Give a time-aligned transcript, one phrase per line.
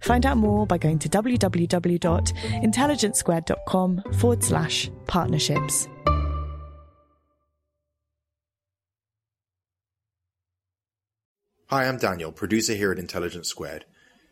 [0.00, 5.88] Find out more by going to www.intelligencesquared.com forward slash partnerships.
[11.66, 13.84] Hi, I'm Daniel, producer here at Intelligence Squared.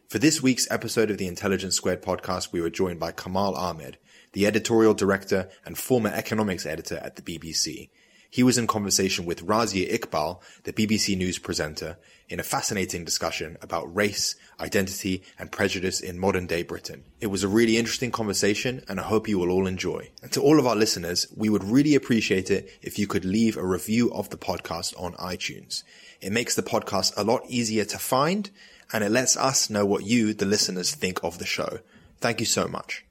[0.09, 3.99] For this week's episode of the Intelligence Squared podcast, we were joined by Kamal Ahmed,
[4.33, 7.91] the editorial director and former economics editor at the BBC.
[8.31, 11.97] He was in conversation with Razia Iqbal, the BBC News presenter,
[12.29, 17.05] in a fascinating discussion about race, identity, and prejudice in modern day Britain.
[17.21, 20.11] It was a really interesting conversation, and I hope you will all enjoy.
[20.23, 23.57] And to all of our listeners, we would really appreciate it if you could leave
[23.57, 25.83] a review of the podcast on iTunes.
[26.21, 28.51] It makes the podcast a lot easier to find,
[28.93, 31.79] and it lets us know what you, the listeners, think of the show.
[32.21, 33.07] Thank you so much.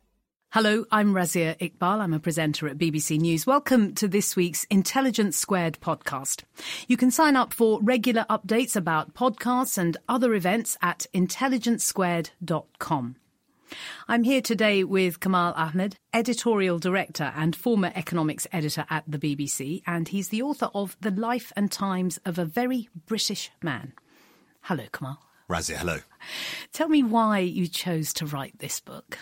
[0.58, 2.00] Hello, I'm Razia Iqbal.
[2.00, 3.46] I'm a presenter at BBC News.
[3.46, 6.42] Welcome to this week's Intelligence Squared podcast.
[6.88, 13.18] You can sign up for regular updates about podcasts and other events at intelligencesquared.com.
[14.08, 19.84] I'm here today with Kamal Ahmed, editorial director and former economics editor at the BBC,
[19.86, 23.94] and he's the author of The Life and Times of a Very British Man.
[24.62, 25.20] Hello, Kamal.
[25.48, 26.00] Razia, hello.
[26.74, 29.20] Tell me why you chose to write this book.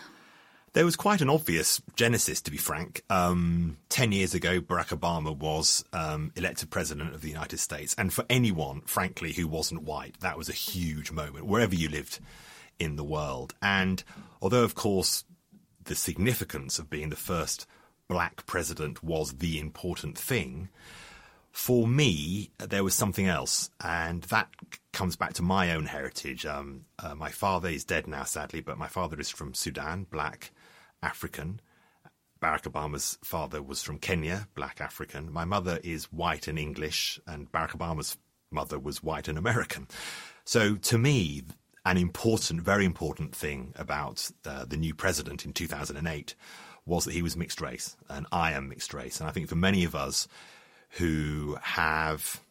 [0.75, 3.01] There was quite an obvious genesis, to be frank.
[3.09, 7.95] Um, Ten years ago, Barack Obama was um, elected president of the United States.
[7.97, 12.19] And for anyone, frankly, who wasn't white, that was a huge moment, wherever you lived
[12.77, 13.55] in the world.
[13.61, 14.03] And
[14.41, 15.23] although, of course,
[15.85, 17.65] the significance of being the first
[18.09, 20.67] black president was the important thing,
[21.53, 24.49] for me, there was something else, and that
[24.91, 26.45] comes back to my own heritage.
[26.45, 30.51] Um, uh, my father is dead now, sadly, but my father is from Sudan, black,
[31.05, 31.61] African.
[32.41, 35.31] Barack Obama's father was from Kenya, black African.
[35.31, 38.17] My mother is white and English, and Barack Obama's
[38.51, 39.88] mother was white and American.
[40.43, 41.43] So to me,
[41.85, 46.35] an important, very important thing about uh, the new president in 2008
[46.85, 49.19] was that he was mixed race, and I am mixed race.
[49.19, 50.27] And I think for many of us
[50.91, 52.41] who have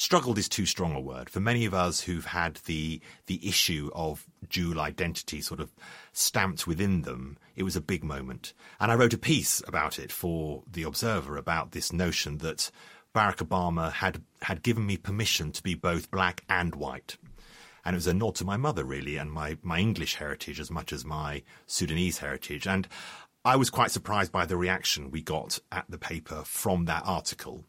[0.00, 1.28] struggled is too strong a word.
[1.28, 5.74] For many of us who've had the the issue of dual identity sort of
[6.14, 8.54] stamped within them, it was a big moment.
[8.80, 12.70] And I wrote a piece about it for The Observer about this notion that
[13.14, 17.18] Barack Obama had had given me permission to be both black and white.
[17.84, 20.70] And it was a nod to my mother, really, and my, my English heritage as
[20.70, 22.66] much as my Sudanese heritage.
[22.66, 22.88] And
[23.44, 27.66] I was quite surprised by the reaction we got at the paper from that article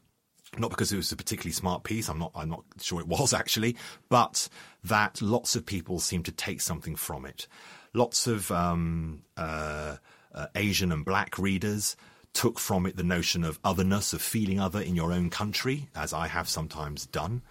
[0.57, 2.09] not because it was a particularly smart piece.
[2.09, 2.31] I'm not.
[2.35, 3.75] I'm not sure it was actually,
[4.09, 4.49] but
[4.83, 7.47] that lots of people seem to take something from it.
[7.93, 9.97] Lots of um, uh,
[10.33, 11.95] uh, Asian and black readers
[12.33, 16.13] took from it the notion of otherness, of feeling other in your own country, as
[16.13, 17.41] I have sometimes done,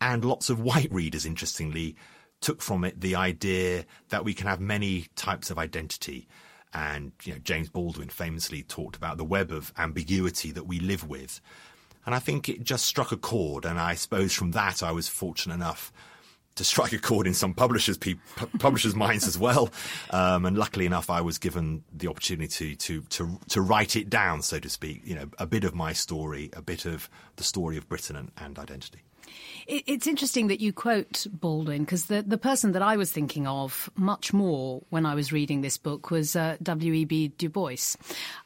[0.00, 1.96] and lots of white readers, interestingly,
[2.40, 6.28] took from it the idea that we can have many types of identity.
[6.72, 11.08] And you know, James Baldwin famously talked about the web of ambiguity that we live
[11.08, 11.40] with.
[12.08, 13.66] And I think it just struck a chord.
[13.66, 15.92] And I suppose from that, I was fortunate enough
[16.54, 17.98] to strike a chord in some publishers'
[18.58, 19.68] publishers' minds as well.
[20.08, 24.40] Um, and luckily enough, I was given the opportunity to, to to write it down,
[24.40, 25.02] so to speak.
[25.04, 28.32] You know, a bit of my story, a bit of the story of Britain and,
[28.38, 29.02] and identity.
[29.70, 33.90] It's interesting that you quote Baldwin because the, the person that I was thinking of
[33.96, 37.34] much more when I was reading this book was uh, W.E.B.
[37.36, 37.94] Du Bois,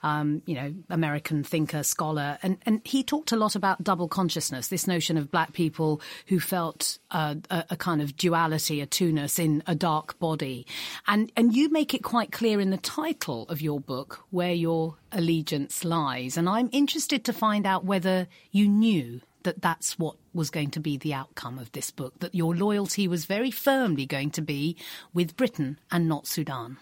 [0.02, 2.38] um, you know, American thinker, scholar.
[2.42, 6.40] And, and he talked a lot about double consciousness, this notion of black people who
[6.40, 10.66] felt uh, a, a, kind of duality, a two-ness in a dark body.
[11.06, 14.96] And, and you make it quite clear in the title of your book where your
[15.12, 16.36] allegiance lies.
[16.36, 20.80] And I'm interested to find out whether you knew that that's what was going to
[20.80, 24.76] be the outcome of this book, that your loyalty was very firmly going to be
[25.12, 26.78] with Britain and not Sudan?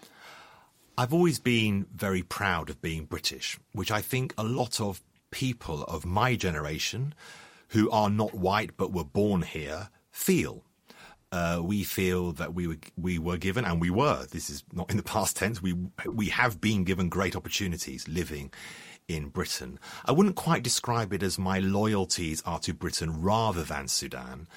[0.97, 5.83] I've always been very proud of being British, which I think a lot of people
[5.83, 7.13] of my generation
[7.69, 10.63] who are not white but were born here feel.
[11.31, 14.25] Uh, we feel that we were we were given, and we were.
[14.31, 15.61] This is not in the past tense.
[15.61, 15.75] We
[16.05, 18.51] we have been given great opportunities living
[19.15, 19.79] in Britain.
[20.05, 24.47] I wouldn't quite describe it as my loyalties are to Britain rather than Sudan.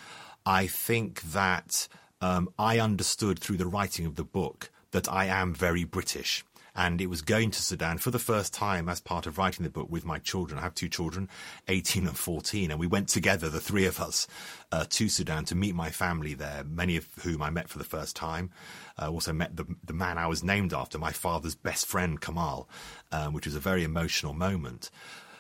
[0.47, 1.89] I think that
[2.21, 7.01] um, I understood through the writing of the book that I am very British and
[7.01, 9.89] it was going to Sudan for the first time as part of writing the book
[9.89, 10.59] with my children.
[10.59, 11.29] I have two children,
[11.69, 14.27] 18 and 14, and we went together, the three of us,
[14.73, 17.85] uh, to Sudan to meet my family there, many of whom I met for the
[17.85, 18.51] first time.
[18.99, 22.21] I uh, also met the, the man I was named after, my father's best friend,
[22.21, 22.69] Kamal,
[23.13, 24.91] um, which was a very emotional moment.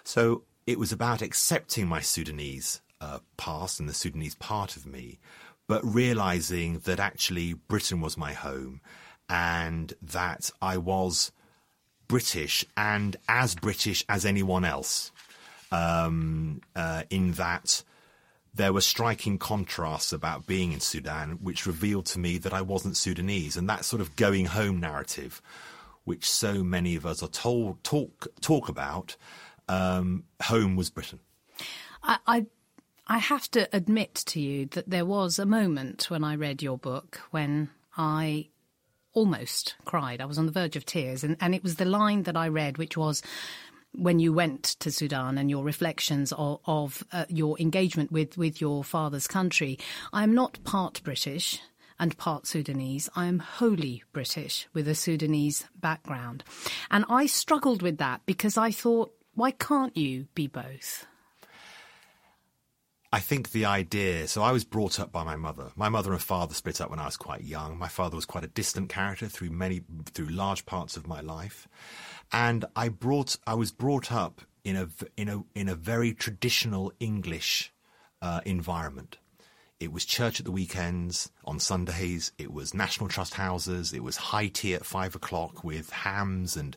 [0.04, 5.18] So it was about accepting my Sudanese uh, past and the Sudanese part of me,
[5.66, 8.80] but realizing that actually Britain was my home
[9.28, 11.32] and that I was
[12.08, 15.10] British and as British as anyone else.
[15.72, 17.82] Um, uh, in that
[18.54, 22.96] there were striking contrasts about being in Sudan, which revealed to me that I wasn't
[22.96, 25.42] Sudanese, and that sort of going home narrative,
[26.04, 29.16] which so many of us are told talk talk about,
[29.68, 31.18] um, home was Britain.
[32.02, 32.46] I, I
[33.06, 36.78] I have to admit to you that there was a moment when I read your
[36.78, 38.48] book when I
[39.14, 40.20] almost cried.
[40.20, 41.24] I was on the verge of tears.
[41.24, 43.22] And, and it was the line that I read, which was,
[43.92, 48.60] when you went to Sudan and your reflections of, of uh, your engagement with, with
[48.60, 49.78] your father's country.
[50.12, 51.60] I am not part British
[51.98, 53.08] and part Sudanese.
[53.14, 56.42] I am wholly British with a Sudanese background.
[56.90, 61.06] And I struggled with that because I thought, why can't you be both?
[63.14, 64.26] I think the idea.
[64.26, 65.70] So I was brought up by my mother.
[65.76, 67.78] My mother and father split up when I was quite young.
[67.78, 71.68] My father was quite a distant character through many, through large parts of my life,
[72.32, 73.36] and I brought.
[73.46, 77.72] I was brought up in a in a in a very traditional English
[78.20, 79.18] uh, environment.
[79.78, 82.32] It was church at the weekends, on Sundays.
[82.36, 83.92] It was National Trust houses.
[83.92, 86.76] It was high tea at five o'clock with hams and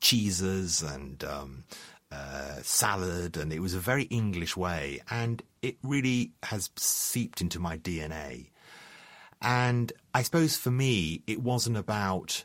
[0.00, 1.64] cheeses and um,
[2.10, 7.58] uh, salad, and it was a very English way, and it really has seeped into
[7.58, 8.50] my DNA.
[9.42, 12.44] And I suppose for me, it wasn't about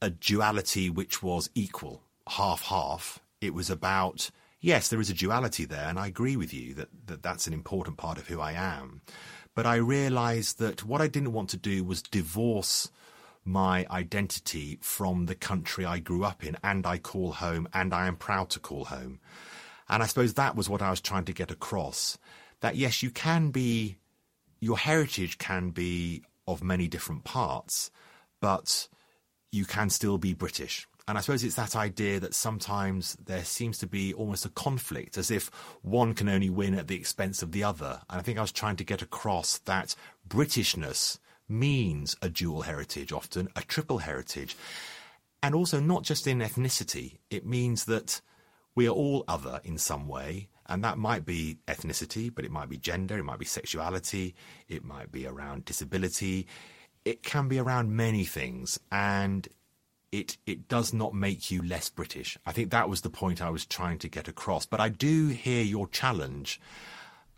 [0.00, 3.20] a duality which was equal, half half.
[3.40, 4.30] It was about,
[4.60, 7.52] yes, there is a duality there, and I agree with you that, that that's an
[7.52, 9.02] important part of who I am.
[9.54, 12.90] But I realized that what I didn't want to do was divorce
[13.44, 18.06] my identity from the country I grew up in and I call home and I
[18.06, 19.20] am proud to call home.
[19.88, 22.18] And I suppose that was what I was trying to get across
[22.60, 23.98] that yes, you can be,
[24.60, 27.90] your heritage can be of many different parts,
[28.40, 28.88] but
[29.52, 30.86] you can still be British.
[31.06, 35.18] And I suppose it's that idea that sometimes there seems to be almost a conflict,
[35.18, 35.50] as if
[35.82, 38.00] one can only win at the expense of the other.
[38.08, 39.94] And I think I was trying to get across that
[40.26, 44.56] Britishness means a dual heritage, often a triple heritage.
[45.42, 48.20] And also, not just in ethnicity, it means that
[48.74, 50.48] we are all other in some way.
[50.66, 54.34] And that might be ethnicity, but it might be gender, it might be sexuality,
[54.68, 56.46] it might be around disability,
[57.04, 58.80] it can be around many things.
[58.90, 59.46] And
[60.10, 62.38] it, it does not make you less British.
[62.46, 64.64] I think that was the point I was trying to get across.
[64.64, 66.60] But I do hear your challenge.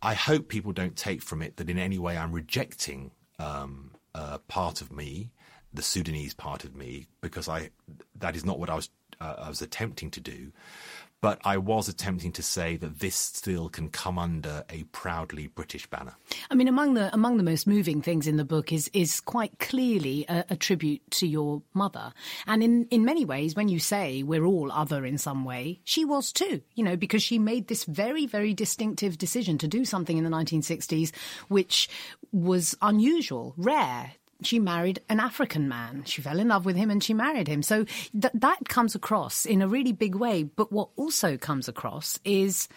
[0.00, 4.38] I hope people don't take from it that in any way I'm rejecting um, uh,
[4.48, 5.30] part of me,
[5.72, 7.70] the Sudanese part of me, because I
[8.18, 8.88] that is not what I was
[9.20, 10.52] uh, I was attempting to do.
[11.26, 15.84] But I was attempting to say that this still can come under a proudly British
[15.88, 16.14] banner.
[16.52, 19.58] I mean, among the among the most moving things in the book is is quite
[19.58, 22.12] clearly a, a tribute to your mother,
[22.46, 26.04] and in in many ways, when you say we're all other in some way, she
[26.04, 26.62] was too.
[26.76, 30.30] You know, because she made this very very distinctive decision to do something in the
[30.30, 31.10] 1960s,
[31.48, 31.88] which
[32.30, 36.04] was unusual, rare she married an African man.
[36.04, 37.62] She fell in love with him and she married him.
[37.62, 40.42] So th- that comes across in a really big way.
[40.42, 42.68] But what also comes across is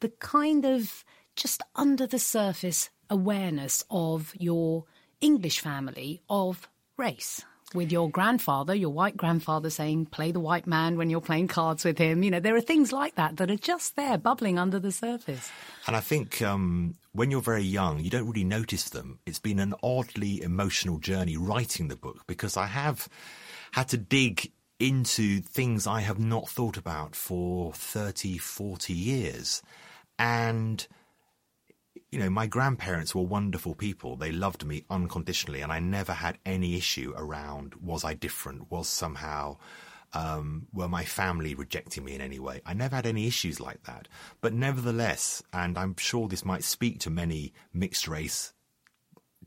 [0.00, 1.04] the kind of
[1.36, 4.84] just under the surface awareness of your
[5.20, 7.44] English family of race
[7.74, 11.84] with your grandfather, your white grandfather saying, play the white man when you're playing cards
[11.84, 12.22] with him.
[12.22, 15.50] You know, there are things like that that are just there bubbling under the surface.
[15.86, 19.18] And I think um, when you're very young, you don't really notice them.
[19.26, 23.08] It's been an oddly emotional journey writing the book because I have
[23.72, 29.62] had to dig into things I have not thought about for 30, 40 years.
[30.18, 30.86] And
[32.10, 34.16] you know, my grandparents were wonderful people.
[34.16, 38.70] They loved me unconditionally, and I never had any issue around was I different?
[38.70, 39.58] Was somehow
[40.14, 42.62] um, were my family rejecting me in any way?
[42.64, 44.08] I never had any issues like that.
[44.40, 48.54] But nevertheless, and I'm sure this might speak to many mixed race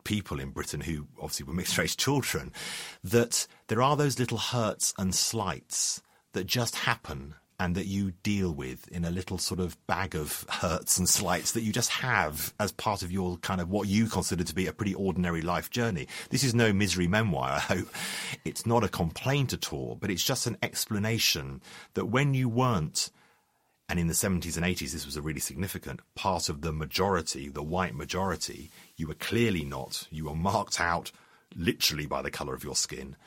[0.03, 2.51] people in Britain who obviously were mixed race children,
[3.03, 6.01] that there are those little hurts and slights
[6.33, 10.47] that just happen and that you deal with in a little sort of bag of
[10.49, 14.07] hurts and slights that you just have as part of your kind of what you
[14.07, 16.07] consider to be a pretty ordinary life journey.
[16.31, 17.87] This is no misery memoir, I hope.
[18.43, 21.61] It's not a complaint at all, but it's just an explanation
[21.93, 23.11] that when you weren't
[23.87, 27.47] and in the 70s and 80s, this was a really significant part of the majority,
[27.47, 28.71] the white majority.
[28.95, 30.07] You were clearly not.
[30.09, 31.11] You were marked out
[31.55, 33.17] literally by the colour of your skin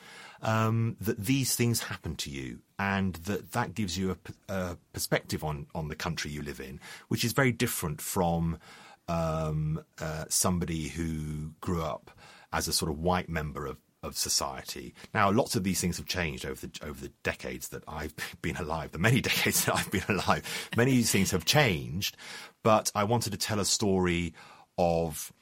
[0.45, 5.43] um, that these things happen to you and that that gives you a, a, perspective
[5.43, 8.59] on, on the country you live in, which is very different from
[9.07, 12.11] um, uh, somebody who grew up
[12.53, 14.93] as a sort of white member of, of society.
[15.15, 18.57] Now, lots of these things have changed over the over the decades that I've been
[18.57, 18.91] alive.
[18.91, 20.43] The many decades that I've been alive,
[20.77, 22.17] many of these things have changed.
[22.61, 24.35] But I wanted to tell a story
[24.77, 25.33] of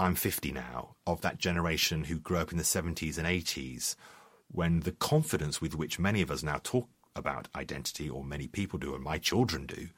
[0.00, 3.94] I'm 50 now of that generation who grew up in the 70s and 80s
[4.50, 8.78] when the confidence with which many of us now talk about identity, or many people
[8.78, 9.88] do, and my children do,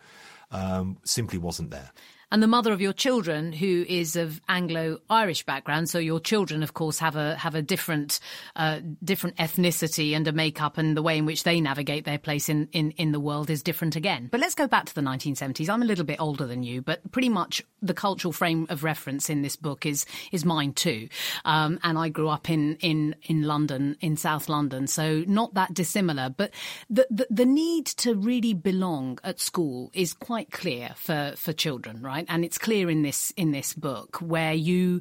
[0.51, 1.93] um, simply wasn't there
[2.33, 5.89] and the mother of your children, who is of Anglo-Irish background.
[5.89, 8.21] So your children, of course, have a have a different
[8.57, 12.49] uh, different ethnicity and a makeup, and the way in which they navigate their place
[12.49, 14.29] in, in in the world is different again.
[14.31, 15.69] But let's go back to the 1970s.
[15.69, 19.29] I'm a little bit older than you, but pretty much the cultural frame of reference
[19.29, 21.09] in this book is is mine too.
[21.45, 25.75] Um, and I grew up in in in London, in South London, so not that
[25.75, 26.29] dissimilar.
[26.31, 26.53] But
[26.89, 32.01] the, the the need to really belong at school is quite clear for for children,
[32.03, 32.20] right?
[32.21, 32.35] Right?
[32.35, 35.01] And it's clear in this in this book where you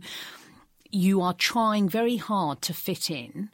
[0.91, 3.49] you are trying very hard to fit in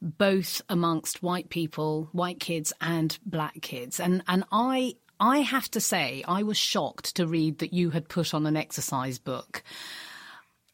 [0.00, 4.00] both amongst white people, white kids and black kids.
[4.00, 8.08] And and I I have to say I was shocked to read that you had
[8.08, 9.62] put on an exercise book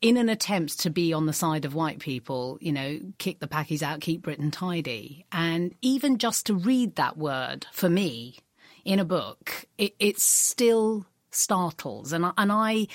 [0.03, 3.49] in an attempt to be on the side of white people, you know, kick the
[3.49, 5.25] packies out, keep Britain tidy.
[5.33, 8.37] And even just to read that word for me
[8.85, 12.13] in a book, it, it's still startles.
[12.13, 12.87] And I, and I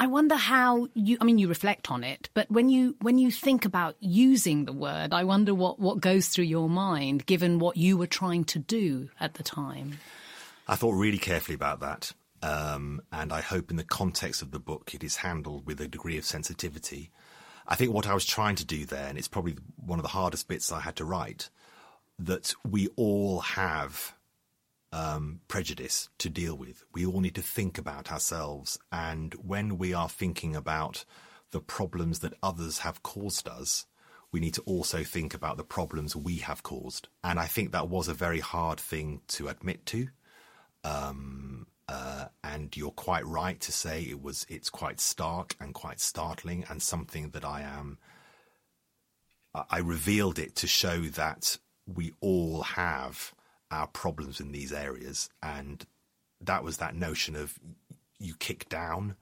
[0.00, 3.30] I wonder how you I mean you reflect on it but when you when you
[3.30, 7.76] think about using the word I wonder what what goes through your mind given what
[7.76, 9.98] you were trying to do at the time.
[10.66, 14.58] I thought really carefully about that um, and I hope in the context of the
[14.58, 17.10] book it is handled with a degree of sensitivity.
[17.68, 20.08] I think what I was trying to do there and it's probably one of the
[20.08, 21.50] hardest bits I had to write
[22.18, 24.14] that we all have
[24.92, 26.84] um, prejudice to deal with.
[26.92, 28.78] We all need to think about ourselves.
[28.90, 31.04] And when we are thinking about
[31.50, 33.86] the problems that others have caused us,
[34.32, 37.08] we need to also think about the problems we have caused.
[37.24, 40.08] And I think that was a very hard thing to admit to.
[40.84, 44.46] Um, uh, and you're quite right to say it was.
[44.48, 47.98] It's quite stark and quite startling, and something that I am.
[49.52, 51.58] I revealed it to show that
[51.92, 53.34] we all have
[53.70, 55.28] our problems in these areas.
[55.42, 55.84] And
[56.40, 57.58] that was that notion of
[58.18, 59.16] you kick down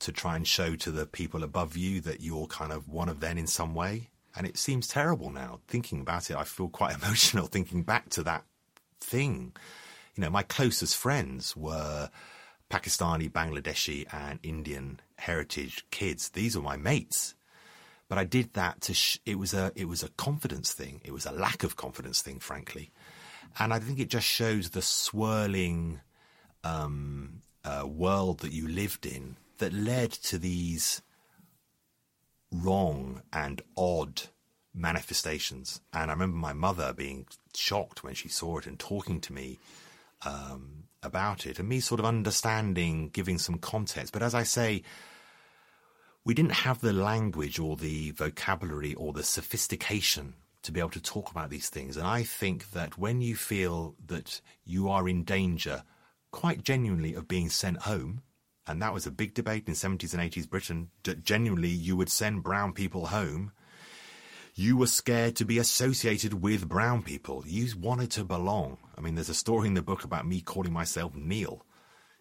[0.00, 3.20] to try and show to the people above you that you're kind of one of
[3.20, 4.08] them in some way.
[4.36, 6.36] And it seems terrible now thinking about it.
[6.36, 8.44] I feel quite emotional thinking back to that
[9.00, 9.52] thing.
[10.14, 12.10] You know, my closest friends were
[12.70, 16.30] Pakistani, Bangladeshi, and Indian heritage kids.
[16.30, 17.34] These were my mates.
[18.08, 18.94] But I did that to.
[18.94, 19.70] Sh- it was a.
[19.74, 21.00] It was a confidence thing.
[21.04, 22.90] It was a lack of confidence thing, frankly.
[23.58, 26.00] And I think it just shows the swirling
[26.64, 31.02] um, uh, world that you lived in that led to these
[32.52, 34.22] wrong and odd
[34.74, 35.80] manifestations.
[35.92, 39.58] And I remember my mother being shocked when she saw it and talking to me
[40.24, 44.12] um, about it, and me sort of understanding, giving some context.
[44.12, 44.82] But as I say,
[46.24, 51.00] we didn't have the language or the vocabulary or the sophistication to be able to
[51.00, 51.96] talk about these things.
[51.96, 55.84] And I think that when you feel that you are in danger,
[56.30, 58.22] quite genuinely, of being sent home,
[58.68, 60.90] And that was a big debate in 70s and 80s Britain.
[61.04, 63.52] That genuinely, you would send brown people home.
[64.54, 67.44] You were scared to be associated with brown people.
[67.46, 68.76] You wanted to belong.
[68.96, 71.64] I mean, there's a story in the book about me calling myself Neil.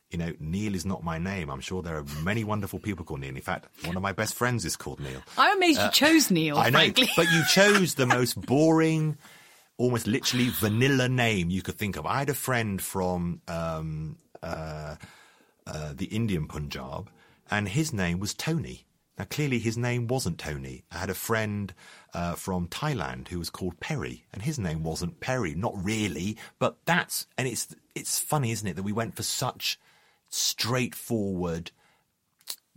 [0.10, 1.50] You know, Neil is not my name.
[1.50, 3.36] I'm sure there are many wonderful people called Neil.
[3.36, 5.22] In fact, one of my best friends is called Neil.
[5.38, 7.10] I'm amazed you chose Neil, I know, frankly.
[7.18, 9.18] but you chose the most boring,
[9.78, 12.06] almost literally vanilla name you could think of.
[12.06, 14.96] I had a friend from um, uh,
[15.66, 17.10] uh, the Indian Punjab,
[17.52, 18.86] and his name was Tony.
[19.18, 20.84] Now, clearly, his name wasn't Tony.
[20.92, 21.74] I had a friend
[22.14, 25.54] uh, from Thailand who was called Perry, and his name wasn't Perry.
[25.54, 29.78] Not really, but that's and it's it's funny, isn't it, that we went for such
[30.38, 31.72] straightforward.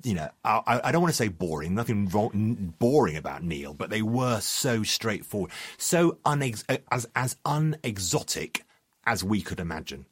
[0.02, 1.74] You know, I, I don't want to say boring.
[1.74, 8.64] Nothing wrong, boring about Neil, but they were so straightforward, so unex- as as unexotic
[9.04, 10.06] as we could imagine.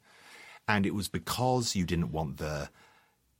[0.67, 2.69] And it was because you didn't want the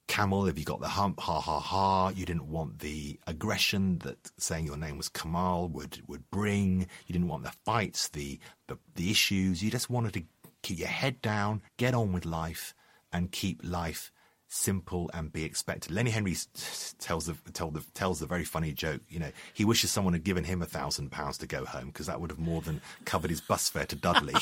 [0.07, 2.09] camel if you got the hump, ha ha ha.
[2.09, 6.87] You didn't want the aggression that saying your name was Kamal would would bring.
[7.05, 9.63] You didn't want the fights, the the, the issues.
[9.63, 10.23] You just wanted to
[10.63, 12.73] keep your head down, get on with life,
[13.11, 14.11] and keep life
[14.49, 15.91] simple and be expected.
[15.91, 16.35] Lenny Henry
[16.97, 19.01] tells the, tell the, tells the very funny joke.
[19.07, 22.07] You know, he wishes someone had given him a thousand pounds to go home because
[22.07, 24.35] that would have more than covered his bus fare to Dudley.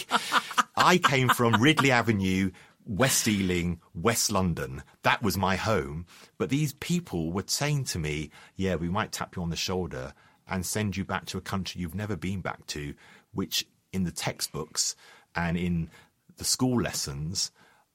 [0.76, 2.52] I came from Ridley Avenue,
[2.86, 4.82] West Ealing, West London.
[5.04, 6.06] That was my home.
[6.38, 10.14] But these people were saying to me, yeah, we might tap you on the shoulder
[10.48, 12.94] and send you back to a country you've never been back to,
[13.34, 14.96] which in the textbooks
[15.36, 15.90] and in
[16.38, 17.52] the school lessons,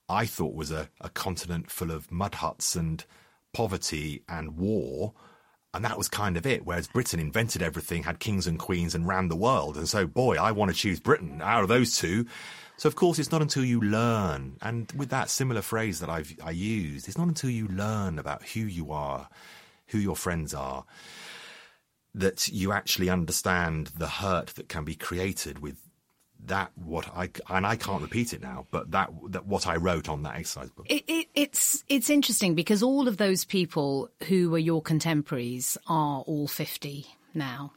[0.09, 3.03] I thought was a, a continent full of mud huts and
[3.53, 5.13] poverty and war.
[5.75, 6.65] And that was kind of it.
[6.65, 9.75] Whereas Britain invented everything, had kings and queens, and ran the world.
[9.75, 12.27] And so, boy, I want to choose Britain out of those two.
[12.77, 16.35] So, of course, it's not until you learn, and with that similar phrase that I've
[16.43, 19.29] I used, it's not until you learn about who you are,
[19.87, 20.85] who your friends are,
[22.15, 25.77] that you actually understand the hurt that can be created with
[26.47, 30.09] that what I and I can't repeat it now, but that that what I wrote
[30.09, 30.85] on that exercise book.
[30.89, 36.21] It, it, it's it's interesting because all of those people who were your contemporaries are
[36.21, 37.73] all fifty now,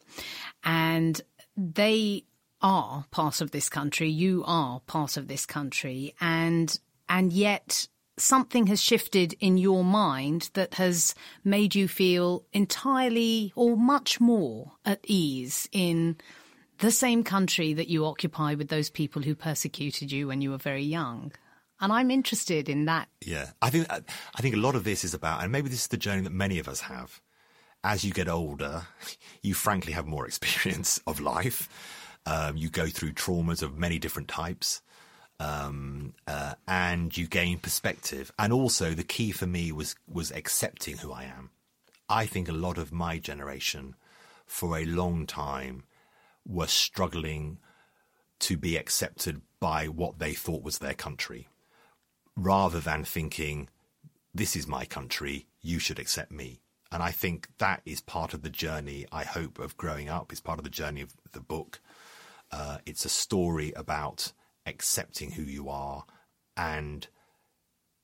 [0.64, 1.20] and
[1.56, 2.24] they
[2.62, 4.08] are part of this country.
[4.08, 7.88] You are part of this country, and and yet
[8.18, 11.14] something has shifted in your mind that has
[11.44, 16.16] made you feel entirely or much more at ease in
[16.78, 20.58] the same country that you occupy with those people who persecuted you when you were
[20.58, 21.32] very young.
[21.80, 23.08] And I'm interested in that.
[23.24, 25.88] Yeah, I think I think a lot of this is about, and maybe this is
[25.88, 27.20] the journey that many of us have.
[27.84, 28.86] As you get older,
[29.42, 31.68] you frankly have more experience of life.
[32.24, 34.82] Um, you go through traumas of many different types,
[35.38, 38.32] um, uh, and you gain perspective.
[38.38, 41.50] And also, the key for me was was accepting who I am.
[42.08, 43.96] I think a lot of my generation,
[44.46, 45.84] for a long time,
[46.46, 47.58] were struggling
[48.38, 51.48] to be accepted by what they thought was their country,
[52.36, 53.68] rather than thinking,
[54.34, 55.46] "This is my country.
[55.60, 56.60] You should accept me."
[56.92, 59.06] And I think that is part of the journey.
[59.10, 60.30] I hope of growing up.
[60.30, 61.80] It's part of the journey of the book.
[62.50, 64.32] Uh, it's a story about
[64.66, 66.04] accepting who you are
[66.56, 67.08] and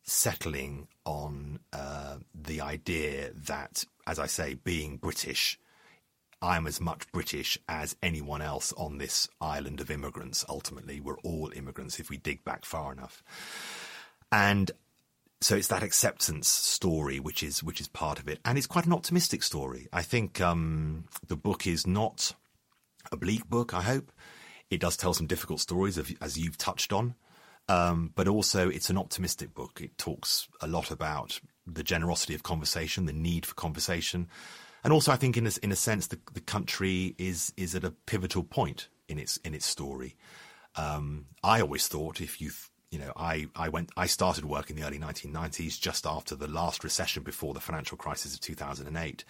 [0.02, 5.58] settling on uh, the idea that, as I say, being British,
[6.42, 10.44] I'm as much British as anyone else on this island of immigrants.
[10.48, 13.22] Ultimately, we're all immigrants if we dig back far enough.
[14.30, 14.70] And
[15.40, 18.86] so it's that acceptance story which is which is part of it, and it's quite
[18.86, 19.88] an optimistic story.
[19.92, 22.34] I think um, the book is not
[23.10, 23.74] a bleak book.
[23.74, 24.12] I hope
[24.70, 27.14] it does tell some difficult stories, of, as you've touched on,
[27.68, 29.80] um, but also it's an optimistic book.
[29.82, 34.28] It talks a lot about the generosity of conversation, the need for conversation,
[34.84, 37.84] and also I think in a, in a sense the, the country is is at
[37.84, 40.16] a pivotal point in its in its story.
[40.74, 42.50] Um, I always thought if you
[42.90, 46.48] you know I, I went I started work in the early 1990s just after the
[46.48, 49.24] last recession before the financial crisis of 2008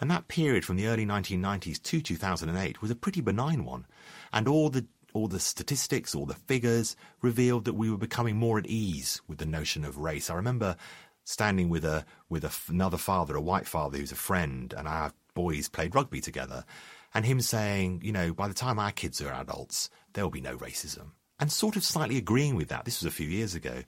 [0.00, 3.86] and that period from the early 1990s to 2008 was a pretty benign one.
[4.32, 8.58] And all the all the statistics all the figures revealed that we were becoming more
[8.58, 10.28] at ease with the notion of race.
[10.28, 10.76] I remember
[11.24, 15.12] standing with a with a, another father a white father who's a friend and our
[15.34, 16.64] boys played rugby together
[17.12, 20.40] and him saying you know by the time our kids are adults there will be
[20.40, 22.84] no racism and sort of slightly agreeing with that.
[22.84, 23.82] This was a few years ago.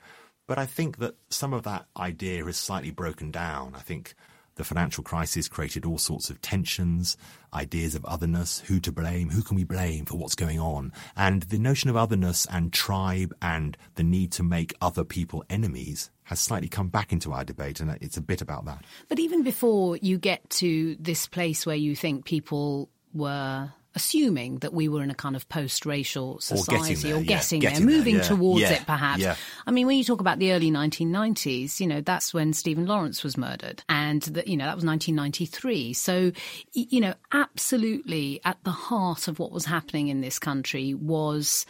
[0.46, 3.74] But I think that some of that idea has slightly broken down.
[3.74, 4.14] I think
[4.56, 7.16] The financial crisis created all sorts of tensions,
[7.52, 10.92] ideas of otherness, who to blame, who can we blame for what's going on.
[11.14, 16.10] And the notion of otherness and tribe and the need to make other people enemies
[16.24, 18.84] has slightly come back into our debate, and it's a bit about that.
[19.08, 24.72] But even before you get to this place where you think people were assuming that
[24.72, 28.22] we were in a kind of post-racial society or getting there, getting, there, moving there,
[28.22, 28.28] yeah.
[28.28, 28.72] towards yeah.
[28.74, 29.26] it perhaps.
[29.66, 33.24] I mean, when you talk about the early 1990s, you know, that's when Stephen Lawrence
[33.24, 35.94] was murdered and the, you know, that was 1993.
[35.94, 36.30] So,
[36.72, 41.64] you know, absolutely at the heart of what was happening in this country was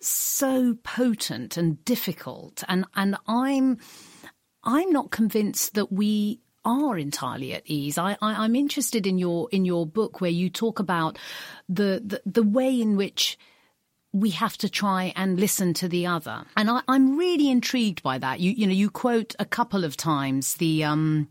[0.00, 3.78] so potent and difficult and and I'm
[4.62, 7.98] I'm not convinced that we are entirely at ease.
[7.98, 11.18] I, I, am interested in your in your book where you talk about
[11.68, 13.38] the, the, the way in which
[14.12, 18.18] we have to try and listen to the other, and I, am really intrigued by
[18.18, 18.40] that.
[18.40, 20.84] You you know you quote a couple of times the.
[20.84, 21.28] Um,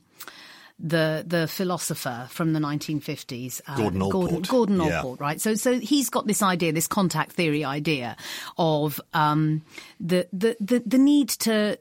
[0.80, 4.48] the the philosopher from the 1950s, uh, Gordon Allport.
[4.48, 5.15] Gordon, Gordon yeah.
[5.19, 5.39] Right?
[5.39, 8.17] So so he's got this idea, this contact theory idea
[8.58, 9.62] of um,
[10.00, 11.78] the, the the the need to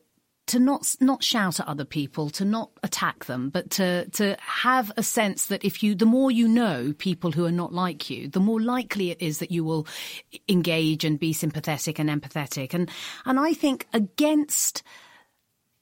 [0.53, 4.93] to not not shout at other people, to not attack them, but to to have
[4.99, 8.29] a sense that if you, the more you know people who are not like you,
[8.29, 9.87] the more likely it is that you will
[10.51, 12.75] engage and be sympathetic and empathetic.
[12.75, 12.91] And
[13.25, 14.83] and I think against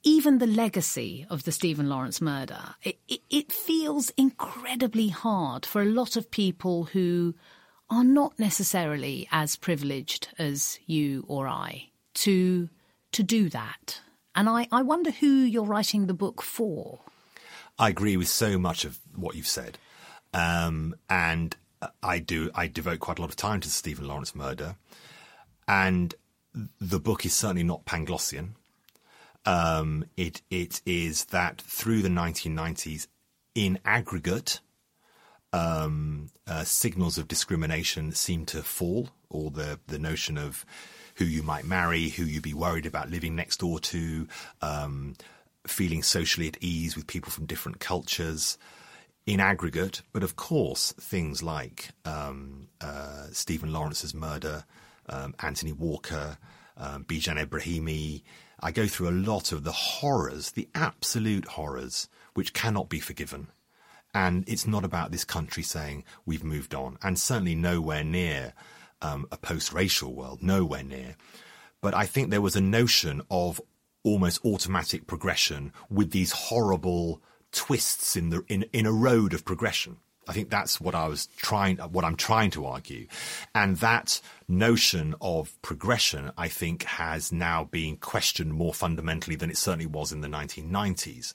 [0.04, 5.82] even the legacy of the Stephen Lawrence murder, it, it, it feels incredibly hard for
[5.82, 7.34] a lot of people who
[7.90, 12.68] are not necessarily as privileged as you or I to
[13.10, 14.00] to do that.
[14.34, 17.00] And I, I wonder who you're writing the book for.
[17.78, 19.78] I agree with so much of what you've said.
[20.32, 21.56] Um, and
[22.02, 24.76] I do, I devote quite a lot of time to the Stephen Lawrence murder.
[25.66, 26.14] And
[26.80, 28.50] the book is certainly not Panglossian.
[29.46, 33.06] Um, it, it is that through the 1990s,
[33.54, 34.60] in aggregate,
[35.52, 40.64] um, uh, signals of discrimination seem to fall, or the, the notion of
[41.20, 44.26] who you might marry, who you'd be worried about living next door to,
[44.62, 45.14] um,
[45.66, 48.56] feeling socially at ease with people from different cultures
[49.26, 50.00] in aggregate.
[50.14, 54.64] But of course, things like um, uh, Stephen Lawrence's murder,
[55.10, 56.38] um, Anthony Walker,
[56.78, 58.22] um, Bijan Ebrahimi.
[58.60, 63.48] I go through a lot of the horrors, the absolute horrors, which cannot be forgiven.
[64.14, 68.54] And it's not about this country saying we've moved on, and certainly nowhere near
[69.02, 71.16] um, a post-racial world, nowhere near.
[71.80, 73.60] But I think there was a notion of
[74.02, 77.20] almost automatic progression with these horrible
[77.52, 79.96] twists in the in, in a road of progression.
[80.28, 83.08] I think that's what I was trying, what I'm trying to argue.
[83.52, 89.56] And that notion of progression, I think, has now been questioned more fundamentally than it
[89.56, 91.34] certainly was in the 1990s.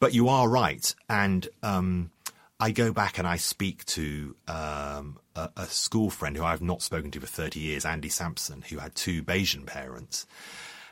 [0.00, 0.94] But you are right.
[1.08, 2.10] And, um,
[2.58, 6.80] I go back and I speak to um, a, a, school friend who I've not
[6.80, 10.26] spoken to for 30 years, Andy Sampson, who had two Bajan parents.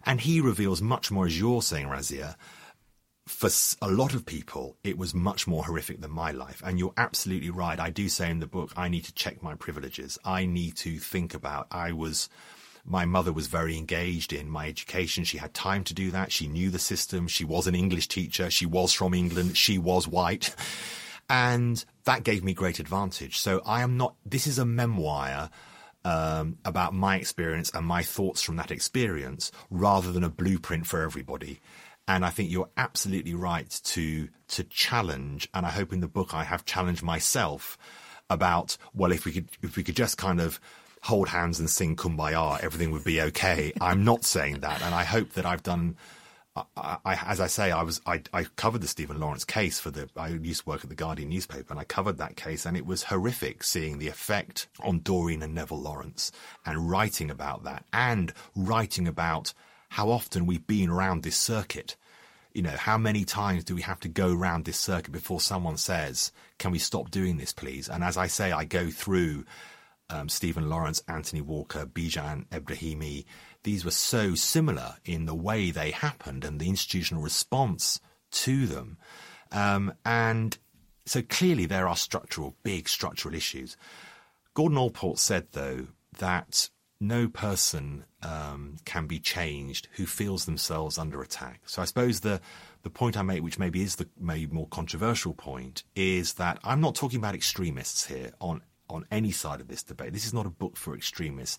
[0.05, 2.37] And he reveals much more, as you're saying, Razia.
[3.27, 3.49] For
[3.81, 6.63] a lot of people, it was much more horrific than my life.
[6.63, 7.81] And you're absolutely right.
[7.81, 10.19] I do say in the book, I need to check my privileges.
[10.23, 12.29] I need to think about, I was,
[12.85, 15.25] my mother was very engaged in my education.
[15.25, 16.31] She had time to do that.
[16.31, 17.27] She knew the system.
[17.27, 18.51] She was an English teacher.
[18.51, 19.57] She was from England.
[19.57, 20.55] She was white.
[21.29, 23.39] And that gave me great advantage.
[23.39, 25.51] So I am not, this is a memoir
[26.05, 31.03] um, about my experience and my thoughts from that experience rather than a blueprint for
[31.03, 31.61] everybody.
[32.07, 35.49] And I think you're absolutely right to, to challenge.
[35.55, 37.79] And I hope in the book I have challenged myself
[38.29, 40.61] about, well, if we could, if we could just kind of
[41.03, 43.73] hold hands and sing kumbaya, everything would be okay.
[43.81, 44.83] I'm not saying that.
[44.83, 45.97] And I hope that I've done
[46.57, 49.91] I, I, as I say, I was I, I, covered the Stephen Lawrence case for
[49.91, 50.09] the.
[50.17, 52.87] I used to work at the Guardian newspaper, and I covered that case, and it
[52.87, 56.31] was horrific seeing the effect on Doreen and Neville Lawrence,
[56.65, 59.53] and writing about that, and writing about
[59.91, 61.97] how often we've been around this circuit.
[62.53, 65.77] You know, how many times do we have to go around this circuit before someone
[65.77, 69.45] says, "Can we stop doing this, please?" And as I say, I go through
[70.09, 73.25] um, Stephen Lawrence, Anthony Walker, Bijan Ebrahimi
[73.65, 78.01] these were so similar in the way they happened and the institutional response
[78.31, 78.99] to them.
[79.51, 80.57] Um, and
[81.07, 83.77] so clearly there are structural, big structural issues.
[84.55, 91.21] Gordon Allport said, though, that no person um, can be changed who feels themselves under
[91.23, 91.63] attack.
[91.67, 92.41] So I suppose the
[92.83, 96.83] the point I make, which maybe is the maybe more controversial point, is that I'm
[96.83, 100.13] not talking about extremists here on on any side of this debate.
[100.13, 101.59] This is not a book for extremists.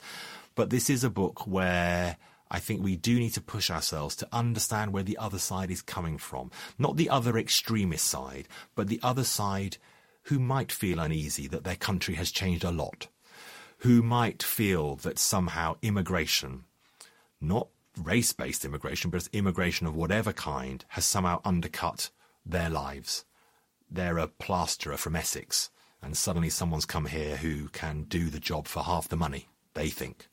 [0.56, 2.18] But this is a book where
[2.50, 5.82] I think we do need to push ourselves to understand where the other side is
[5.82, 6.52] coming from.
[6.78, 9.78] Not the other extremist side, but the other side
[10.24, 13.08] who might feel uneasy that their country has changed a lot,
[13.80, 16.66] who might feel that somehow immigration,
[17.42, 17.68] not
[18.02, 22.10] race based immigration, but immigration of whatever kind, has somehow undercut
[22.46, 23.26] their lives.
[23.90, 25.70] They're a plasterer from Essex,
[26.06, 29.90] and suddenly someone's come here who can do the job for half the money, they
[29.90, 30.28] think.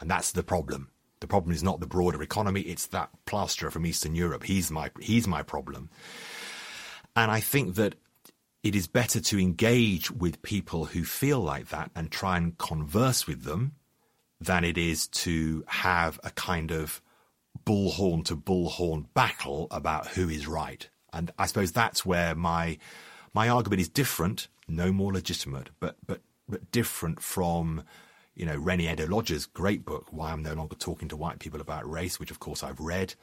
[0.00, 0.90] And that's the problem.
[1.20, 4.44] The problem is not the broader economy, it's that plasterer from Eastern Europe.
[4.44, 5.90] He's my, he's my problem.
[7.14, 7.96] And I think that
[8.62, 13.26] it is better to engage with people who feel like that and try and converse
[13.26, 13.74] with them
[14.40, 17.02] than it is to have a kind of
[17.66, 20.88] bullhorn to bullhorn battle about who is right.
[21.12, 22.78] And I suppose that's where my
[23.34, 27.82] my argument is different, no more legitimate, but but but different from
[28.34, 31.90] you know Reni Eddo-Lodge's great book, Why I'm No Longer Talking to White People About
[31.90, 33.14] Race, which of course I've read.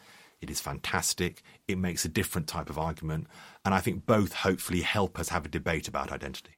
[0.42, 1.42] It is fantastic.
[1.68, 3.28] It makes a different type of argument,
[3.64, 6.58] and I think both hopefully help us have a debate about identity.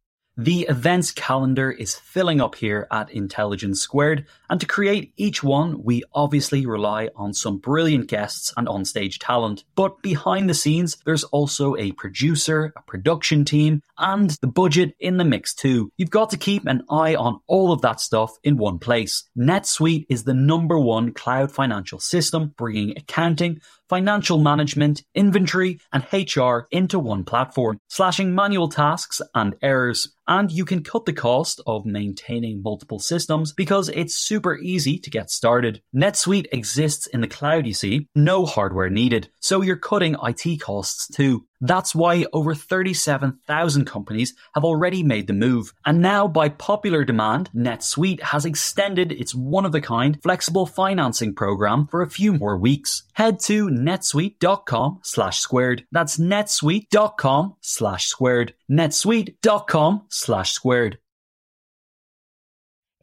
[0.41, 5.81] The events calendar is filling up here at Intelligence Squared, and to create each one,
[5.81, 9.63] we obviously rely on some brilliant guests and onstage talent.
[9.75, 15.15] But behind the scenes, there's also a producer, a production team, and the budget in
[15.15, 15.89] the mix too.
[15.95, 19.23] You've got to keep an eye on all of that stuff in one place.
[19.37, 23.61] NetSuite is the number one cloud financial system, bringing accounting,
[23.91, 30.07] financial management, inventory, and HR into one platform, slashing manual tasks and errors.
[30.29, 35.09] And you can cut the cost of maintaining multiple systems because it's super easy to
[35.09, 35.81] get started.
[35.95, 39.29] NetSuite exists in the cloud, you see, no hardware needed.
[39.39, 41.45] So you're cutting IT costs too.
[41.61, 45.73] That's why over 37,000 companies have already made the move.
[45.85, 51.35] And now, by popular demand, NetSuite has extended its one of a kind flexible financing
[51.35, 53.03] program for a few more weeks.
[53.13, 55.85] Head to netsuite.com slash squared.
[55.91, 58.55] That's netsuite.com slash squared.
[58.69, 60.97] netsuite.com slash squared.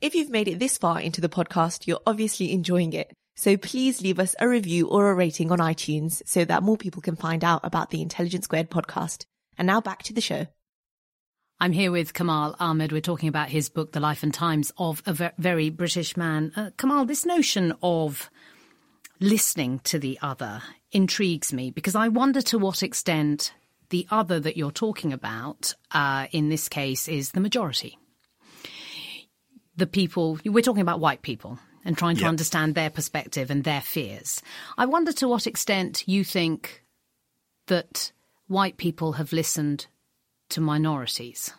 [0.01, 3.13] If you've made it this far into the podcast, you're obviously enjoying it.
[3.35, 7.03] So please leave us a review or a rating on iTunes so that more people
[7.03, 9.25] can find out about the Intelligence Squared podcast.
[9.57, 10.47] And now back to the show.
[11.61, 12.93] I'm here with Kamal Ahmed.
[12.93, 16.53] We're talking about his book, The Life and Times of a Very British Man.
[16.55, 18.31] Uh, Kamal, this notion of
[19.19, 23.53] listening to the other intrigues me because I wonder to what extent
[23.91, 27.99] the other that you're talking about, uh, in this case, is the majority.
[29.79, 32.29] The people, we're talking about white people and trying to yep.
[32.29, 34.43] understand their perspective and their fears.
[34.77, 36.85] I wonder to what extent you think
[37.69, 38.13] that
[38.49, 39.87] white people have listened
[40.51, 41.53] to minorities.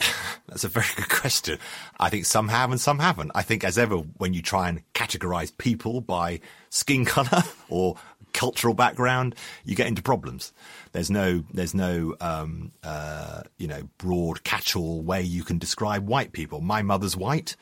[0.48, 1.58] That's a very good question.
[2.00, 3.32] I think some have and some haven't.
[3.34, 7.96] I think, as ever, when you try and categorize people by skin color or
[8.34, 10.52] cultural background, you get into problems.
[10.92, 16.32] There's no, there's no, um, uh, you know, broad catch-all way you can describe white
[16.32, 16.60] people.
[16.60, 17.56] My mother's white.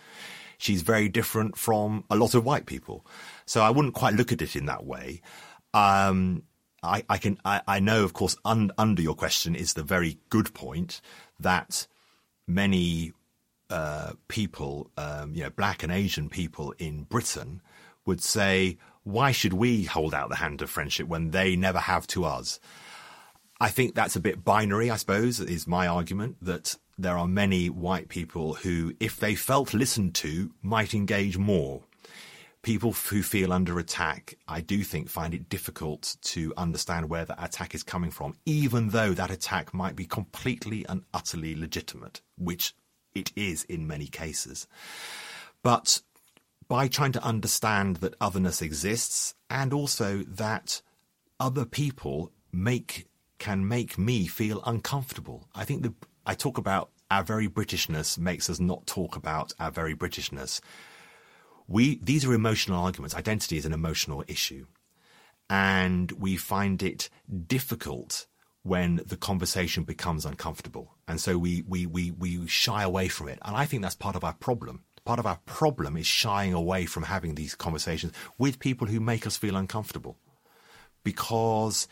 [0.58, 3.06] She's very different from a lot of white people.
[3.46, 5.20] So I wouldn't quite look at it in that way.
[5.74, 6.42] Um,
[6.82, 10.18] I, I, can, I, I know, of course, un, under your question is the very
[10.30, 11.00] good point
[11.38, 11.86] that
[12.46, 13.12] many
[13.70, 17.60] uh, people, um, you know, black and Asian people in Britain
[18.04, 22.06] would say, why should we hold out the hand of friendship when they never have
[22.08, 22.60] to us?
[23.60, 27.70] I think that's a bit binary, I suppose, is my argument that there are many
[27.70, 31.82] white people who, if they felt listened to, might engage more.
[32.62, 37.42] People who feel under attack, I do think, find it difficult to understand where that
[37.42, 42.74] attack is coming from, even though that attack might be completely and utterly legitimate, which
[43.14, 44.66] it is in many cases.
[45.62, 46.02] But
[46.72, 50.80] by trying to understand that otherness exists and also that
[51.38, 53.06] other people make
[53.38, 55.46] can make me feel uncomfortable.
[55.54, 55.86] I think
[56.24, 60.62] I talk about our very Britishness makes us not talk about our very Britishness.
[61.68, 63.14] We these are emotional arguments.
[63.14, 64.64] Identity is an emotional issue,
[65.50, 67.10] and we find it
[67.48, 68.26] difficult
[68.62, 73.40] when the conversation becomes uncomfortable, and so we we we we shy away from it.
[73.42, 74.84] And I think that's part of our problem.
[75.04, 79.26] Part of our problem is shying away from having these conversations with people who make
[79.26, 80.16] us feel uncomfortable,
[81.02, 81.88] because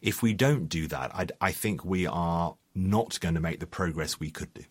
[0.00, 3.66] if we don't do that, I, I think we are not going to make the
[3.66, 4.64] progress we could do.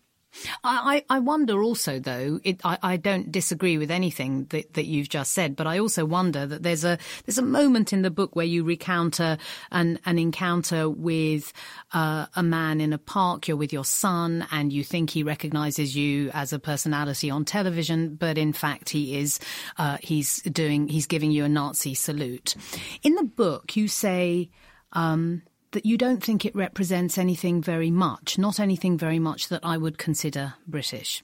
[0.64, 5.08] I, I wonder also, though, it, I, I, don't disagree with anything that, that, you've
[5.08, 8.34] just said, but I also wonder that there's a there's a moment in the book
[8.34, 9.38] where you recount a,
[9.70, 11.52] an, an encounter with
[11.92, 13.48] uh, a man in a park.
[13.48, 18.14] You're with your son, and you think he recognizes you as a personality on television,
[18.14, 19.38] but in fact he is
[19.78, 22.54] uh, he's doing he's giving you a Nazi salute.
[23.02, 24.50] In the book, you say
[24.92, 25.42] um,
[25.72, 29.76] that you don't think it represents anything very much, not anything very much that I
[29.76, 31.22] would consider British.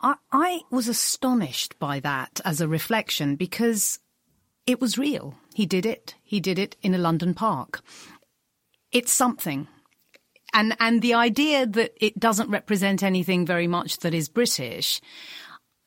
[0.00, 3.98] I, I was astonished by that as a reflection because
[4.66, 5.36] it was real.
[5.54, 6.14] He did it.
[6.22, 7.80] He did it in a London park.
[8.92, 9.68] It's something.
[10.52, 15.00] And, and the idea that it doesn't represent anything very much that is British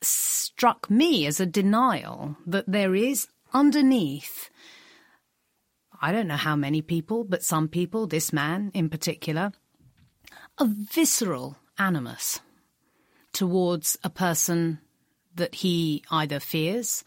[0.02, 4.50] struck me as a denial that there is underneath
[6.02, 9.52] I don't know how many people, but some people, this man in particular,
[10.58, 12.40] a visceral animus
[13.34, 14.80] towards a person
[15.36, 17.04] that he either fears,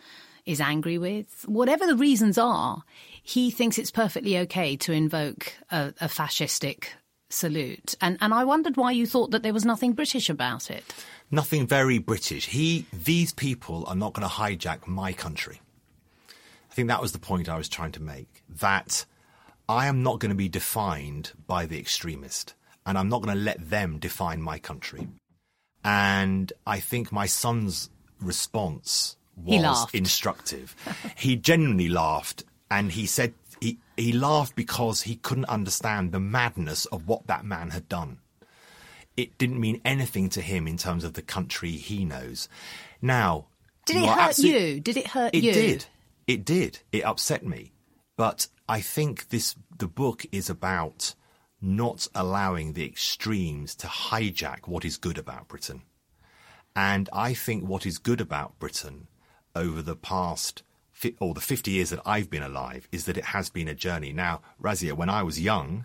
[0.46, 2.82] is angry with, whatever the reasons are,
[3.22, 6.86] he thinks it's perfectly okay to invoke a, a fascistic
[7.28, 7.94] salute.
[8.00, 10.84] And and I wondered why you thought that there was nothing British about it.
[11.30, 12.46] Nothing very British.
[12.46, 15.60] He these people are not going to hijack my country.
[16.70, 18.42] I think that was the point I was trying to make.
[18.60, 19.04] That
[19.68, 22.54] I am not going to be defined by the extremist,
[22.86, 25.08] and I'm not going to let them define my country.
[25.84, 30.76] And I think my son's response was instructive.
[31.16, 36.86] he genuinely laughed, and he said he, he laughed because he couldn't understand the madness
[36.86, 38.18] of what that man had done.
[39.16, 42.48] It didn't mean anything to him in terms of the country he knows.
[43.02, 43.46] Now,
[43.86, 44.80] did it hurt you?
[44.80, 45.50] Did it hurt it you?
[45.50, 45.86] It did.
[46.30, 46.78] It did.
[46.92, 47.72] It upset me.
[48.16, 51.16] But I think this the book is about
[51.60, 55.82] not allowing the extremes to hijack what is good about Britain.
[56.76, 59.08] And I think what is good about Britain
[59.56, 60.62] over the past
[61.18, 64.12] or the 50 years that I've been alive is that it has been a journey.
[64.12, 65.84] Now, Razia, when I was young,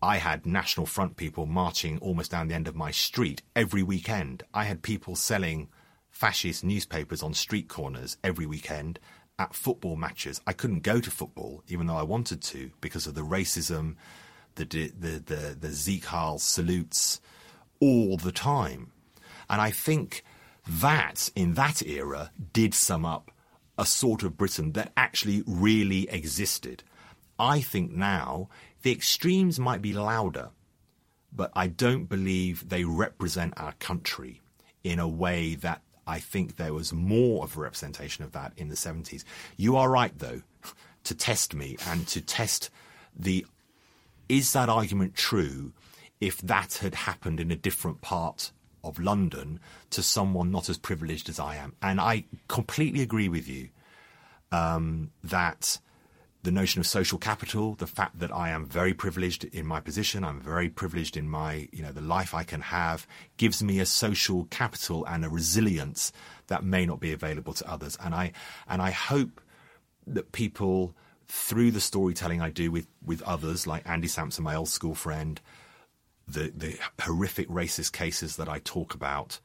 [0.00, 4.44] I had National Front people marching almost down the end of my street every weekend.
[4.54, 5.68] I had people selling
[6.10, 9.00] fascist newspapers on street corners every weekend
[9.38, 10.40] at football matches.
[10.46, 13.96] I couldn't go to football, even though I wanted to, because of the racism,
[14.56, 17.20] the the the, the Sieg Heil salutes
[17.80, 18.92] all the time.
[19.48, 20.24] And I think
[20.66, 23.30] that in that era did sum up
[23.78, 26.82] a sort of Britain that actually really existed.
[27.38, 28.48] I think now
[28.82, 30.50] the extremes might be louder,
[31.32, 34.40] but I don't believe they represent our country
[34.82, 38.68] in a way that I think there was more of a representation of that in
[38.70, 39.24] the 70s.
[39.56, 40.40] You are right, though,
[41.04, 42.70] to test me and to test
[43.14, 43.46] the
[44.28, 45.72] is that argument true
[46.20, 48.52] if that had happened in a different part
[48.84, 51.74] of London to someone not as privileged as I am?
[51.82, 53.68] And I completely agree with you
[54.50, 55.78] um, that
[56.42, 60.24] the notion of social capital, the fact that I am very privileged in my position,
[60.24, 63.86] I'm very privileged in my, you know, the life I can have, gives me a
[63.86, 66.12] social capital and a resilience
[66.46, 67.96] that may not be available to others.
[68.02, 68.32] And I
[68.68, 69.40] and I hope
[70.06, 70.94] that people
[71.26, 75.40] through the storytelling I do with, with others, like Andy Sampson, my old school friend,
[76.26, 79.40] the the horrific racist cases that I talk about.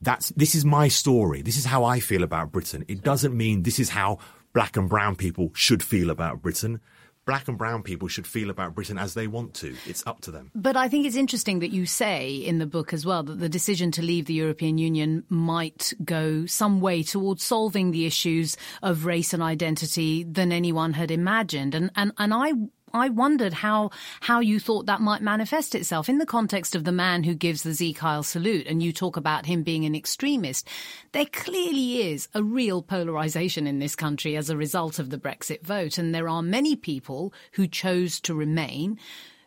[0.00, 1.42] That's this is my story.
[1.42, 2.84] This is how I feel about Britain.
[2.88, 4.18] It doesn't mean this is how
[4.52, 6.80] black and brown people should feel about Britain.
[7.26, 9.76] Black and brown people should feel about Britain as they want to.
[9.86, 10.50] It's up to them.
[10.54, 13.50] But I think it's interesting that you say in the book as well that the
[13.50, 19.04] decision to leave the European Union might go some way towards solving the issues of
[19.04, 21.74] race and identity than anyone had imagined.
[21.74, 22.52] And and, and I
[22.92, 26.92] I wondered how how you thought that might manifest itself in the context of the
[26.92, 30.68] man who gives the Heil salute, and you talk about him being an extremist.
[31.12, 35.62] There clearly is a real polarization in this country as a result of the Brexit
[35.62, 38.98] vote, and there are many people who chose to remain